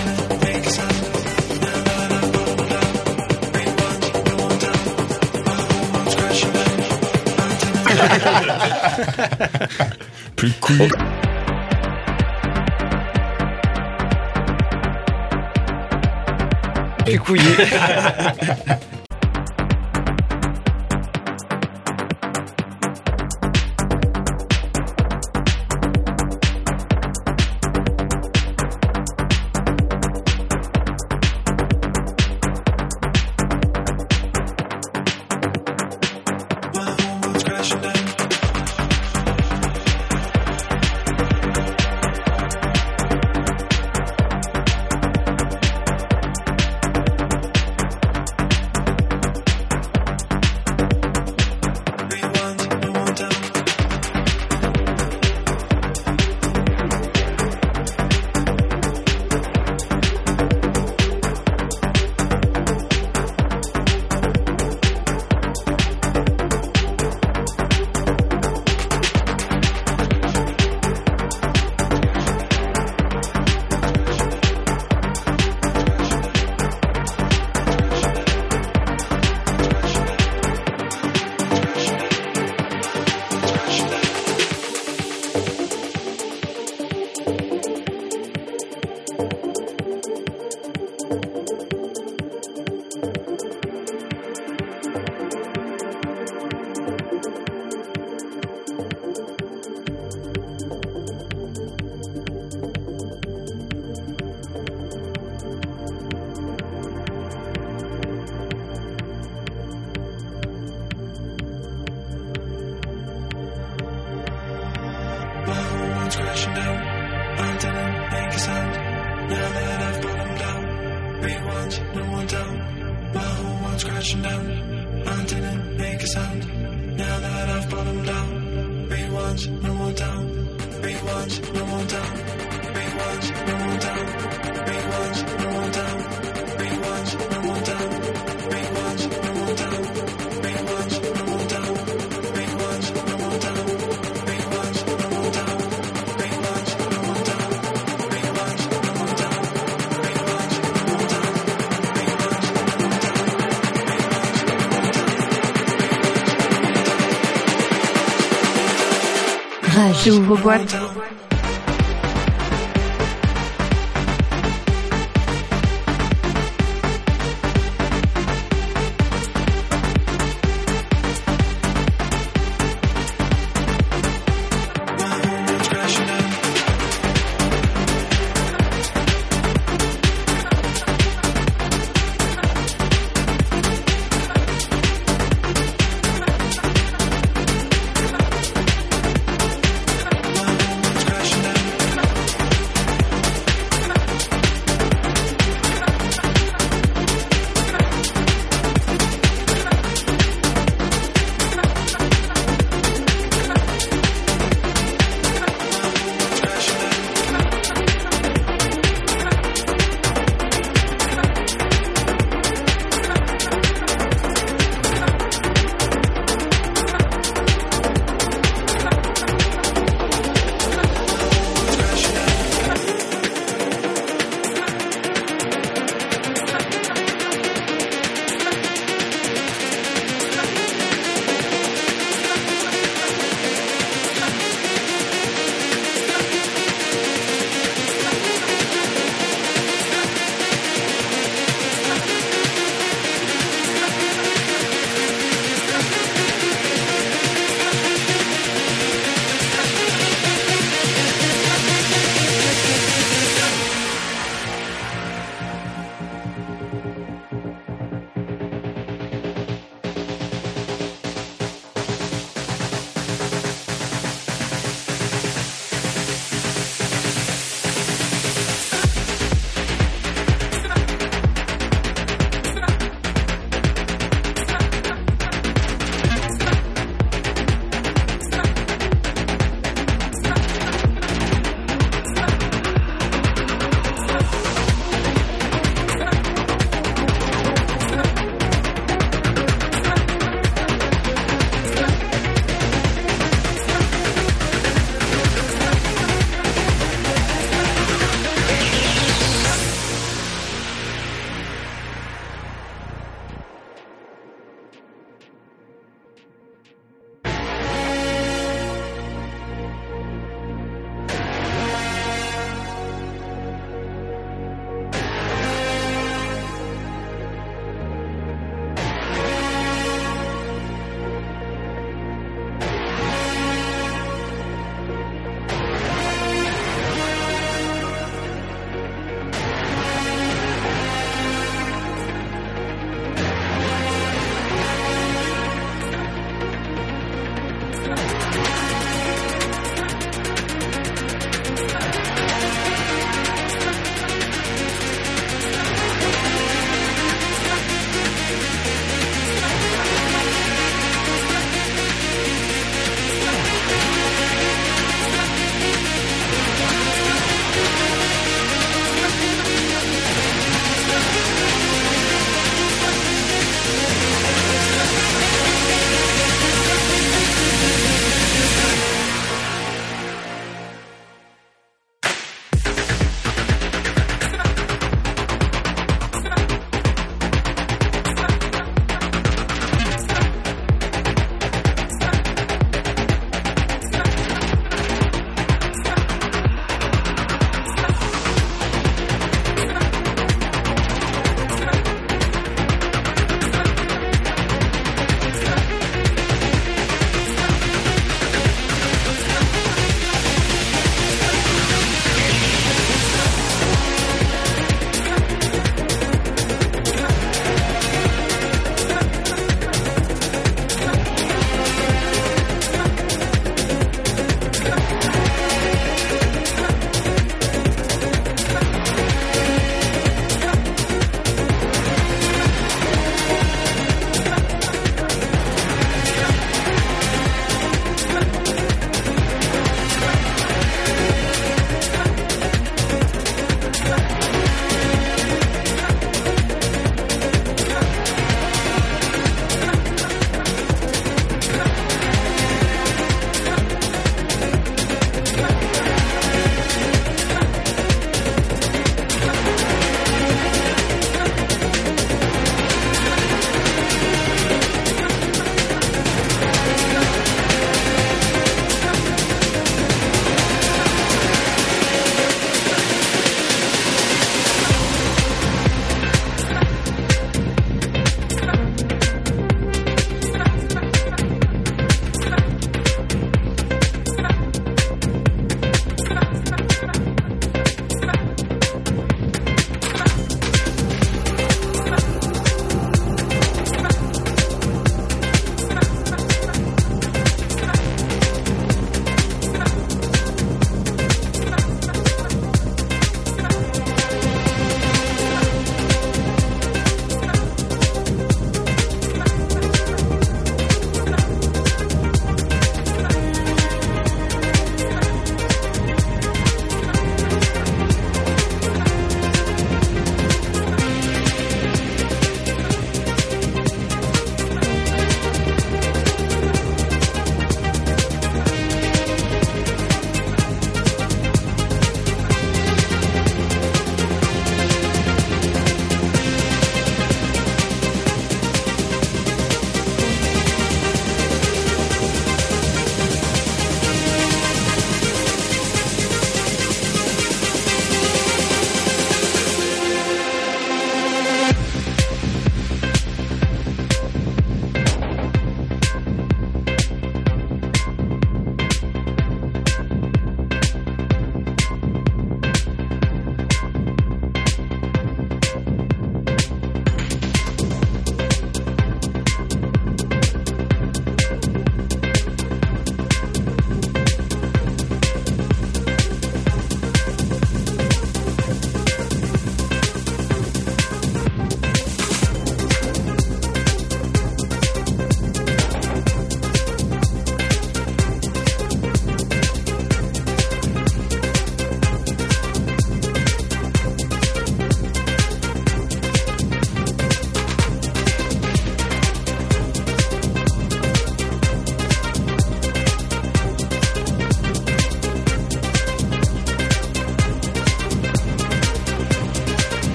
J'ouvre 160.04 160.36
boîte. 160.36 160.76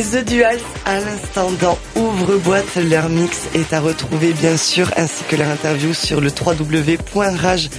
C'était 0.00 0.22
The 0.22 0.28
Dual 0.28 0.58
à 0.84 1.00
l'instant 1.00 1.50
dans 1.60 1.76
Ouvre-boîte. 1.96 2.76
Leur 2.76 3.08
mix 3.08 3.48
est 3.54 3.72
à 3.72 3.80
retrouver 3.80 4.32
bien 4.32 4.56
sûr 4.56 4.90
ainsi 4.96 5.24
que 5.24 5.34
leur 5.34 5.48
interview 5.48 5.92
sur 5.92 6.20
le 6.20 6.30
www.rage.fr. 6.30 7.72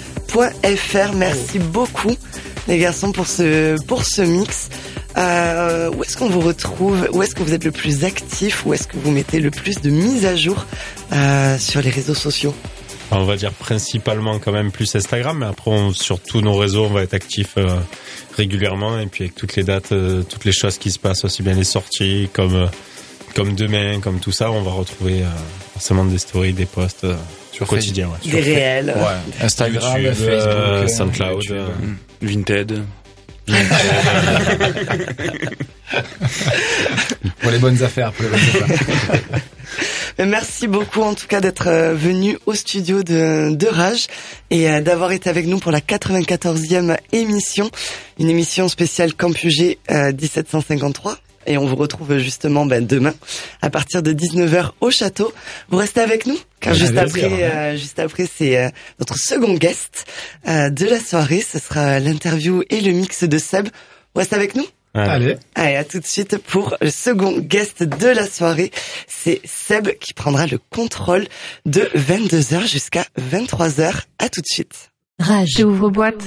Merci 1.16 1.60
beaucoup 1.60 2.16
les 2.68 2.78
garçons 2.78 3.14
pour 3.14 3.28
ce, 3.28 3.82
pour 3.86 4.04
ce 4.04 4.22
mix. 4.22 4.70
Euh, 5.18 5.92
où 5.96 6.04
est-ce 6.04 6.18
qu'on 6.18 6.30
vous 6.30 6.42
retrouve? 6.42 7.08
Où 7.14 7.24
est-ce 7.24 7.36
que 7.36 7.44
vous 7.44 7.54
êtes 7.54 7.64
le 7.64 7.72
plus 7.72 8.04
actif? 8.04 8.66
Où 8.66 8.74
est-ce 8.74 8.88
que 8.88 8.98
vous 8.98 9.12
mettez 9.12 9.40
le 9.40 9.52
plus 9.52 9.80
de 9.80 9.90
mises 9.90 10.26
à 10.26 10.36
jour 10.36 10.66
euh, 11.14 11.58
sur 11.58 11.82
les 11.82 11.90
réseaux 11.90 12.16
sociaux? 12.16 12.54
On 13.12 13.24
va 13.24 13.36
dire 13.36 13.52
principalement 13.54 14.38
quand 14.40 14.52
même 14.52 14.72
plus 14.72 14.96
Instagram, 14.96 15.40
mais 15.40 15.48
après 15.48 15.72
on, 15.72 15.94
sur 15.94 16.20
tous 16.20 16.42
nos 16.42 16.54
réseaux 16.56 16.86
on 16.86 16.90
va 16.90 17.02
être 17.02 17.16
actif 17.16 17.54
euh, 17.58 17.80
régulièrement 18.38 19.00
et 19.00 19.08
puis 19.08 19.24
avec 19.24 19.36
toutes 19.36 19.56
les 19.56 19.64
dates, 19.64 19.92
euh, 19.94 20.22
toutes 20.24 20.46
les 20.46 20.52
choses 20.52 20.78
qui 20.78 20.92
se 20.92 21.00
passent, 21.00 21.26
aussi 21.26 21.42
bien 21.42 21.54
les 21.56 21.64
sorties 21.64 22.30
comme 22.34 22.56
euh, 22.56 22.68
comme 23.36 23.56
demain, 23.56 24.00
comme 24.00 24.20
tout 24.20 24.32
ça, 24.32 24.52
on 24.52 24.62
va 24.62 24.72
retrouver 24.72 25.22
euh, 25.22 25.26
forcément 25.74 26.06
des 26.06 26.18
stories, 26.18 26.54
des 26.54 26.66
posts 26.66 27.04
euh, 27.04 27.16
Sur 27.52 27.68
quotidiens. 27.68 28.08
Ouais. 28.10 28.32
Des 28.32 28.42
réels. 28.42 28.94
Ouais. 28.96 29.34
Instagram, 29.46 29.98
YouTube, 30.02 30.14
Facebook, 30.14 30.54
euh, 30.54 30.88
SoundCloud. 30.88 31.44
YouTube. 31.44 31.58
euh, 31.58 31.70
Vinted. 32.22 32.84
Pour 37.40 37.52
les 37.52 37.60
bonnes 37.60 37.82
affaires, 37.84 38.12
pour 38.12 38.26
les 38.26 38.32
bonnes 38.32 38.40
affaires. 38.40 39.20
Merci 40.28 40.68
beaucoup 40.68 41.02
en 41.02 41.14
tout 41.14 41.28
cas 41.28 41.40
d'être 41.40 41.68
euh, 41.68 41.94
venu 41.94 42.38
au 42.46 42.54
studio 42.54 43.04
de, 43.04 43.56
de 43.56 43.68
Rage 43.68 44.08
et 44.50 44.70
euh, 44.70 44.82
d'avoir 44.82 45.14
été 45.14 45.30
avec 45.30 45.48
nous 45.48 45.60
pour 45.60 45.72
la 45.72 45.80
94e 45.80 46.98
émission, 47.14 47.72
une 48.20 48.30
émission 48.30 48.68
spéciale 48.68 49.14
Campus 49.14 49.62
euh, 49.90 50.12
1753. 50.12 51.18
Et 51.48 51.58
on 51.58 51.66
vous 51.66 51.76
retrouve 51.76 52.18
justement 52.18 52.66
ben, 52.66 52.86
demain 52.86 53.14
à 53.62 53.70
partir 53.70 54.04
de 54.04 54.14
19h 54.14 54.72
au 54.82 54.92
château. 54.92 55.34
Vous 55.70 55.78
restez 55.78 56.02
avec 56.02 56.26
nous 56.26 56.38
car 56.60 56.74
juste 56.74 56.98
après, 56.98 57.24
euh, 57.24 57.78
juste 57.78 57.98
après 58.00 58.28
c'est 58.32 58.58
euh, 58.58 58.70
notre 59.00 59.18
second 59.18 59.54
guest 59.54 60.06
euh, 60.48 60.70
de 60.70 60.86
la 60.86 61.00
soirée. 61.00 61.42
Ce 61.42 61.60
sera 61.60 62.00
l'interview 62.00 62.64
et 62.70 62.82
le 62.82 62.92
mix 62.92 63.24
de 63.24 63.38
Seb. 63.38 63.66
Vous 63.66 64.20
restez 64.20 64.36
avec 64.36 64.56
nous 64.56 64.66
Allez. 65.04 65.26
Allez. 65.26 65.38
Allez, 65.56 65.76
à 65.76 65.84
tout 65.84 66.00
de 66.00 66.06
suite 66.06 66.38
pour 66.38 66.76
le 66.82 66.90
second 66.90 67.38
guest 67.40 67.84
de 67.84 68.08
la 68.08 68.28
soirée. 68.28 68.72
C'est 69.08 69.42
Seb 69.46 69.90
qui 70.00 70.14
prendra 70.14 70.48
le 70.48 70.60
contrôle 70.70 71.28
de 71.66 71.82
22h 71.96 72.68
jusqu'à 72.68 73.06
23h. 73.20 74.04
À 74.20 74.30
tout 74.30 74.42
de 74.42 74.48
suite. 74.48 74.92
Rage. 75.20 75.50
J'ouvre 75.58 75.90
boîte. 75.90 76.24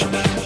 Rush. 0.00 0.37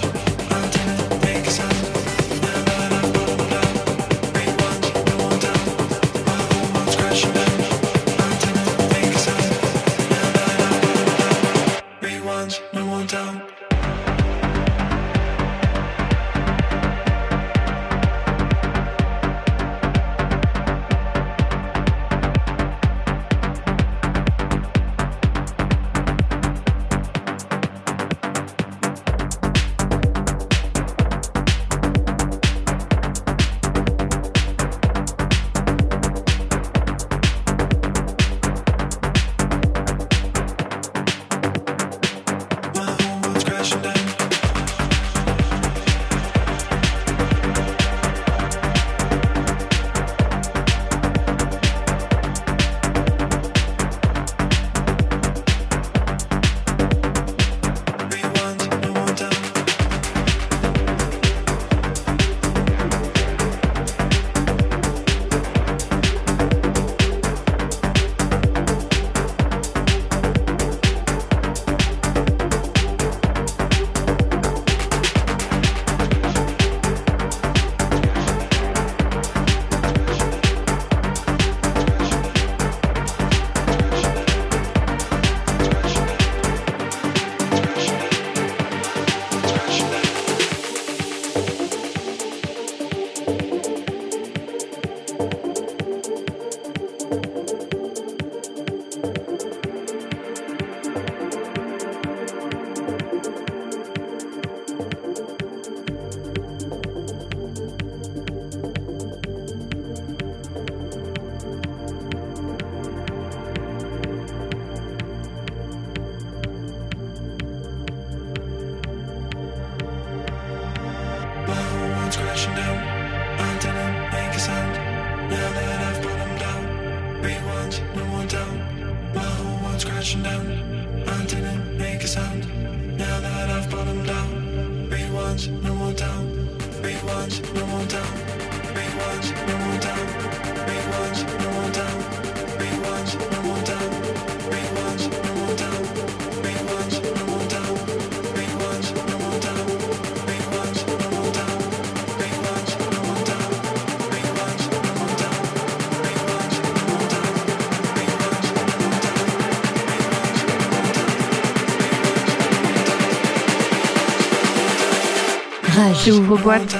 chez 166.03 166.11
Ouvre 166.11 166.37
Boîte. 166.37 166.77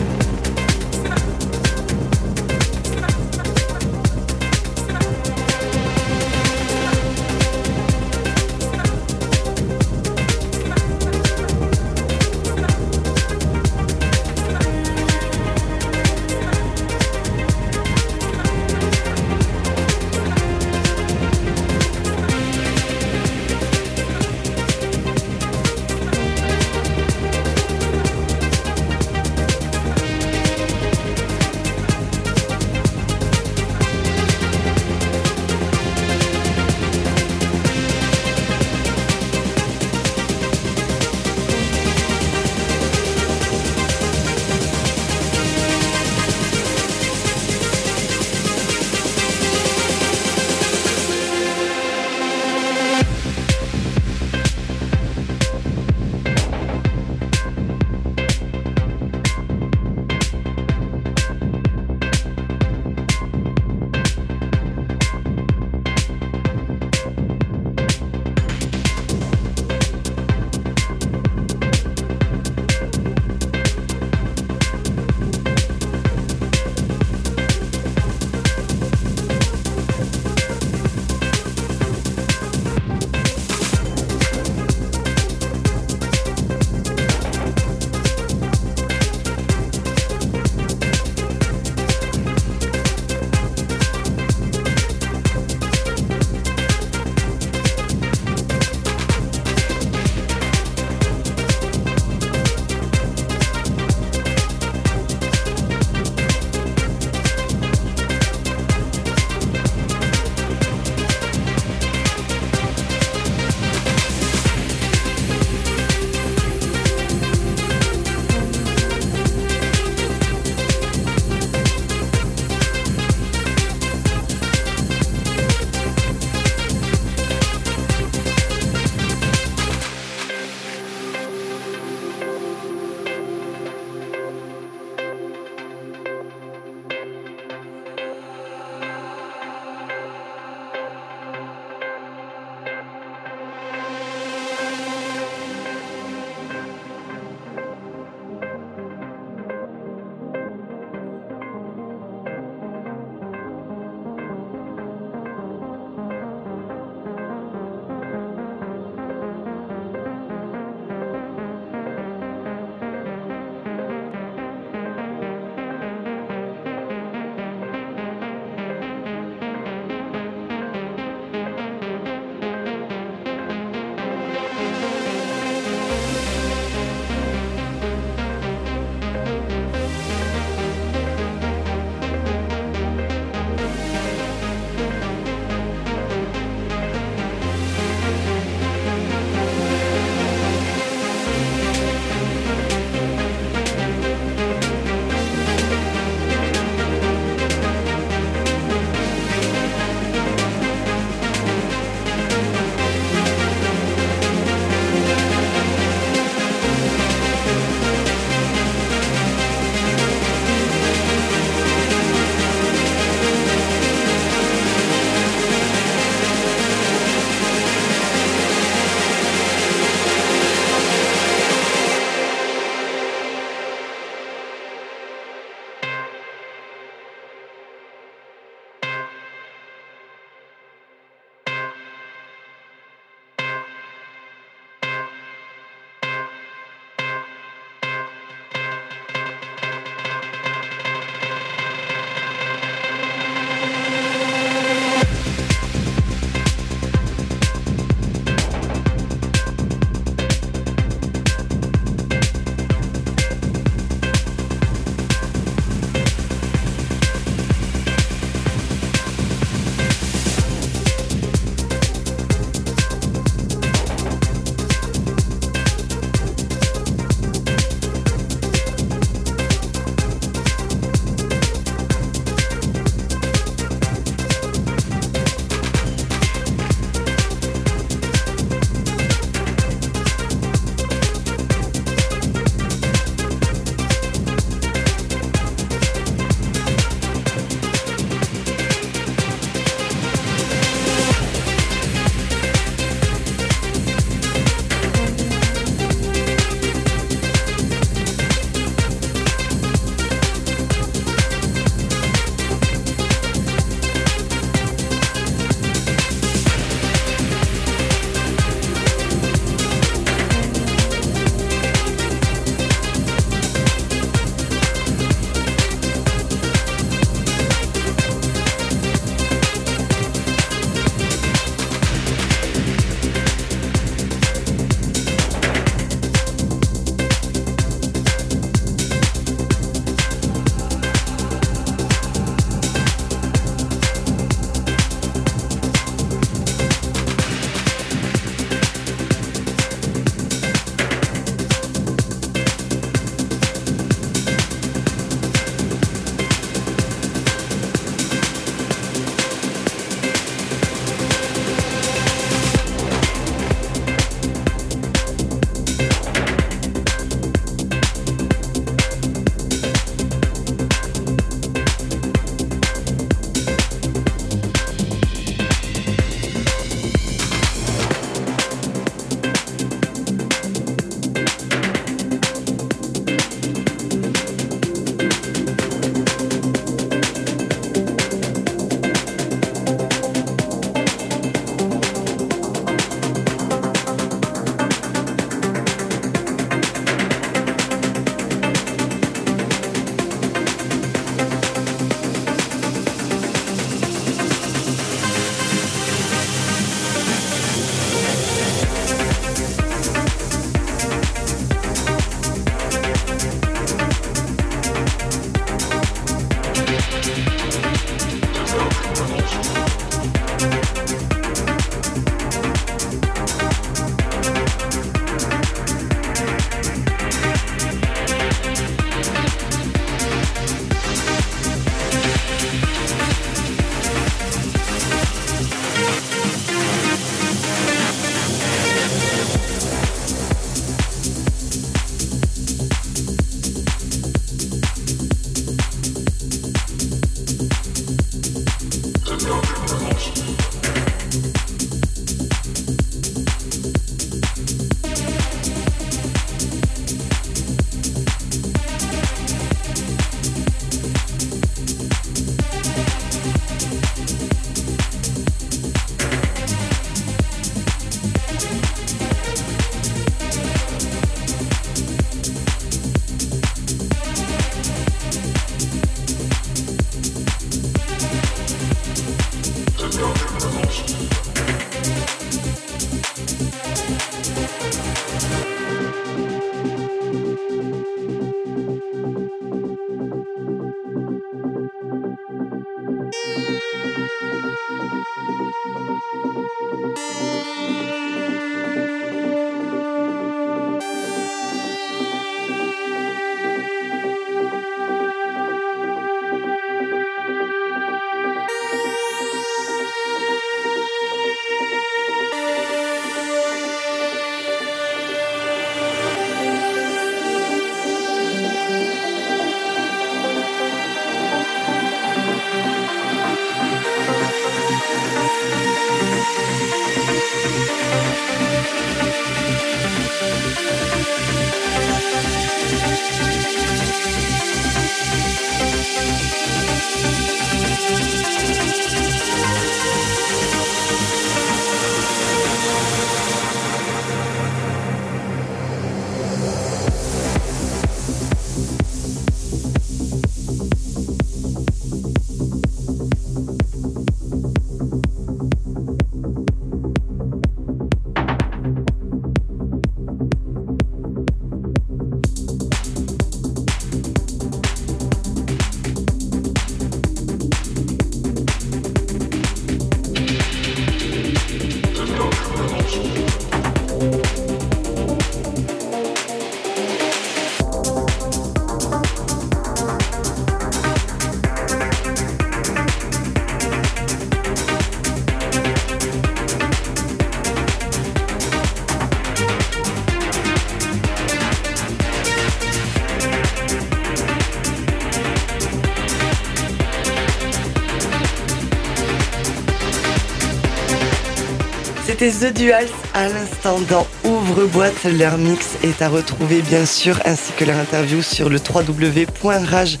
C'était 592.22 592.52
The 592.52 592.56
Duals 592.56 592.88
à 593.14 593.28
l'instant 593.28 593.80
dans 593.90 594.06
Ouvre-boîte. 594.22 595.02
Leur 595.18 595.38
mix 595.38 595.70
est 595.82 596.02
à 596.02 596.08
retrouver 596.08 596.62
bien 596.62 596.86
sûr, 596.86 597.18
ainsi 597.24 597.50
que 597.54 597.64
leur 597.64 597.76
interview 597.76 598.22
sur 598.22 598.48
le 598.48 598.58
www.rage.fr. 598.58 600.00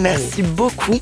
Merci 0.00 0.42
beaucoup 0.42 0.98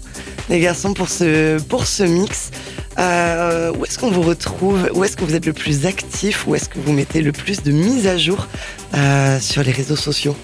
les 0.51 0.61
garçons 0.61 0.93
pour 0.93 1.09
ce, 1.09 1.59
pour 1.63 1.87
ce 1.87 2.03
mix. 2.03 2.51
Euh, 2.99 3.73
où 3.79 3.87
est-ce 3.87 3.99
qu'on 3.99 4.11
vous 4.11 4.21
retrouve? 4.21 4.91
Où 4.93 5.03
est-ce 5.03 5.17
que 5.17 5.25
vous 5.25 5.35
êtes 5.35 5.47
le 5.47 5.55
plus 5.55 5.87
actif? 5.87 6.47
Où 6.47 6.55
est-ce 6.55 6.69
que 6.69 6.79
vous 6.79 6.93
mettez 6.93 7.23
le 7.23 7.33
plus 7.33 7.63
de 7.63 7.73
mises 7.73 8.07
à 8.07 8.19
jour 8.19 8.49
euh, 8.95 9.41
sur 9.41 9.63
les 9.63 9.73
réseaux 9.73 9.97
sociaux? 9.97 10.37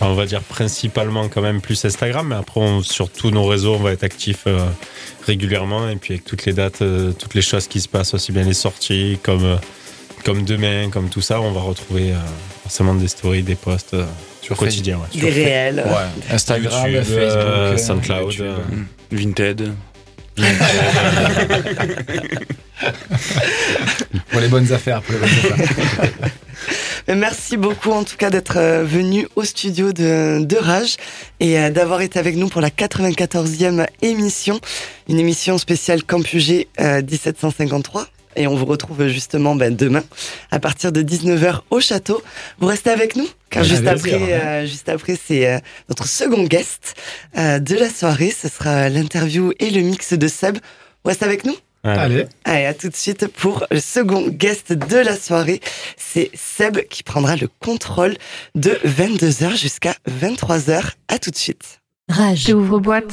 On 0.00 0.14
va 0.14 0.24
dire 0.24 0.40
principalement 0.40 1.28
quand 1.28 1.42
même 1.42 1.60
plus 1.60 1.84
Instagram, 1.84 2.28
mais 2.30 2.36
après 2.36 2.60
on- 2.62 2.82
sur 2.82 3.10
tous 3.10 3.30
nos 3.30 3.44
réseaux 3.44 3.74
on 3.74 3.82
va 3.82 3.92
être 3.92 4.02
actif 4.02 4.44
euh, 4.46 4.58
régulièrement 5.26 5.88
et 5.88 5.96
puis 5.96 6.14
avec 6.14 6.24
toutes 6.24 6.44
les 6.46 6.52
dates, 6.52 6.82
euh, 6.82 7.12
toutes 7.12 7.34
les 7.34 7.42
choses 7.42 7.66
qui 7.68 7.80
se 7.80 7.88
passent, 7.88 8.14
aussi 8.14 8.32
bien 8.32 8.42
les 8.44 8.54
sorties 8.54 9.18
comme, 9.22 9.44
euh, 9.44 9.56
comme 10.24 10.44
demain, 10.44 10.90
comme 10.90 11.08
tout 11.08 11.20
ça, 11.20 11.40
on 11.40 11.52
va 11.52 11.60
retrouver 11.60 12.12
euh, 12.12 12.16
forcément 12.62 12.94
des 12.94 13.08
stories, 13.08 13.42
des 13.42 13.54
posts 13.56 13.94
euh, 13.94 14.04
Sur 14.42 14.56
quotidiens. 14.56 14.98
ouais. 14.98 15.20
Des 15.20 15.30
réels 15.30 15.82
Ouais. 15.86 15.92
Instagram, 16.34 16.90
YouTube, 16.90 17.04
Facebook, 17.04 17.32
euh, 17.36 17.76
SoundCloud. 17.76 18.32
YouTube. 18.32 18.46
euh, 18.46 18.58
Vinted. 19.12 19.72
Pour 24.30 24.40
les 24.40 24.48
bonnes 24.48 24.72
affaires. 24.72 25.00
Pour 25.02 25.14
les 25.14 25.20
bonnes 25.20 25.28
affaires. 25.52 26.30
Mais 27.08 27.14
Merci 27.14 27.56
beaucoup 27.56 27.90
en 27.90 28.04
tout 28.04 28.16
cas 28.16 28.30
d'être 28.30 28.56
euh, 28.56 28.84
venu 28.84 29.28
au 29.36 29.44
studio 29.44 29.92
de, 29.92 30.44
de 30.44 30.56
Rage 30.56 30.96
et 31.40 31.58
euh, 31.58 31.70
d'avoir 31.70 32.00
été 32.00 32.18
avec 32.18 32.36
nous 32.36 32.48
pour 32.48 32.60
la 32.60 32.70
94e 32.70 33.86
émission, 34.02 34.60
une 35.08 35.18
émission 35.18 35.58
spéciale 35.58 36.02
Campus 36.04 36.42
G 36.44 36.68
euh, 36.80 37.02
1753. 37.02 38.06
Et 38.36 38.46
on 38.46 38.54
vous 38.56 38.64
retrouve 38.64 39.06
justement 39.08 39.54
ben, 39.54 39.74
demain 39.74 40.02
à 40.50 40.58
partir 40.58 40.92
de 40.92 41.02
19h 41.02 41.60
au 41.70 41.80
château. 41.80 42.22
Vous 42.58 42.66
restez 42.66 42.90
avec 42.90 43.16
nous 43.16 43.28
car 43.50 43.62
juste 43.62 43.86
après, 43.86 44.32
euh, 44.32 44.66
juste 44.66 44.88
après 44.88 45.16
c'est 45.22 45.46
euh, 45.46 45.58
notre 45.88 46.08
second 46.08 46.44
guest 46.44 46.94
euh, 47.38 47.58
de 47.58 47.76
la 47.76 47.88
soirée. 47.88 48.30
Ce 48.30 48.48
sera 48.48 48.88
l'interview 48.88 49.52
et 49.60 49.70
le 49.70 49.82
mix 49.82 50.12
de 50.12 50.28
Seb. 50.28 50.56
Vous 50.56 51.08
restez 51.08 51.24
avec 51.24 51.44
nous. 51.44 51.56
Allez. 51.84 52.26
Allez, 52.44 52.64
à 52.64 52.72
tout 52.74 52.88
de 52.88 52.96
suite 52.96 53.28
pour 53.28 53.66
le 53.70 53.78
second 53.78 54.26
guest 54.28 54.72
de 54.72 54.96
la 54.96 55.16
soirée. 55.16 55.60
C'est 55.98 56.30
Seb 56.34 56.78
qui 56.88 57.02
prendra 57.02 57.36
le 57.36 57.48
contrôle 57.60 58.16
de 58.54 58.70
22h 58.86 59.56
jusqu'à 59.56 59.94
23h. 60.08 60.92
À 61.08 61.18
tout 61.18 61.30
de 61.30 61.36
suite. 61.36 61.80
Rage. 62.08 62.46
J'ouvre 62.48 62.80
boîte. 62.80 63.12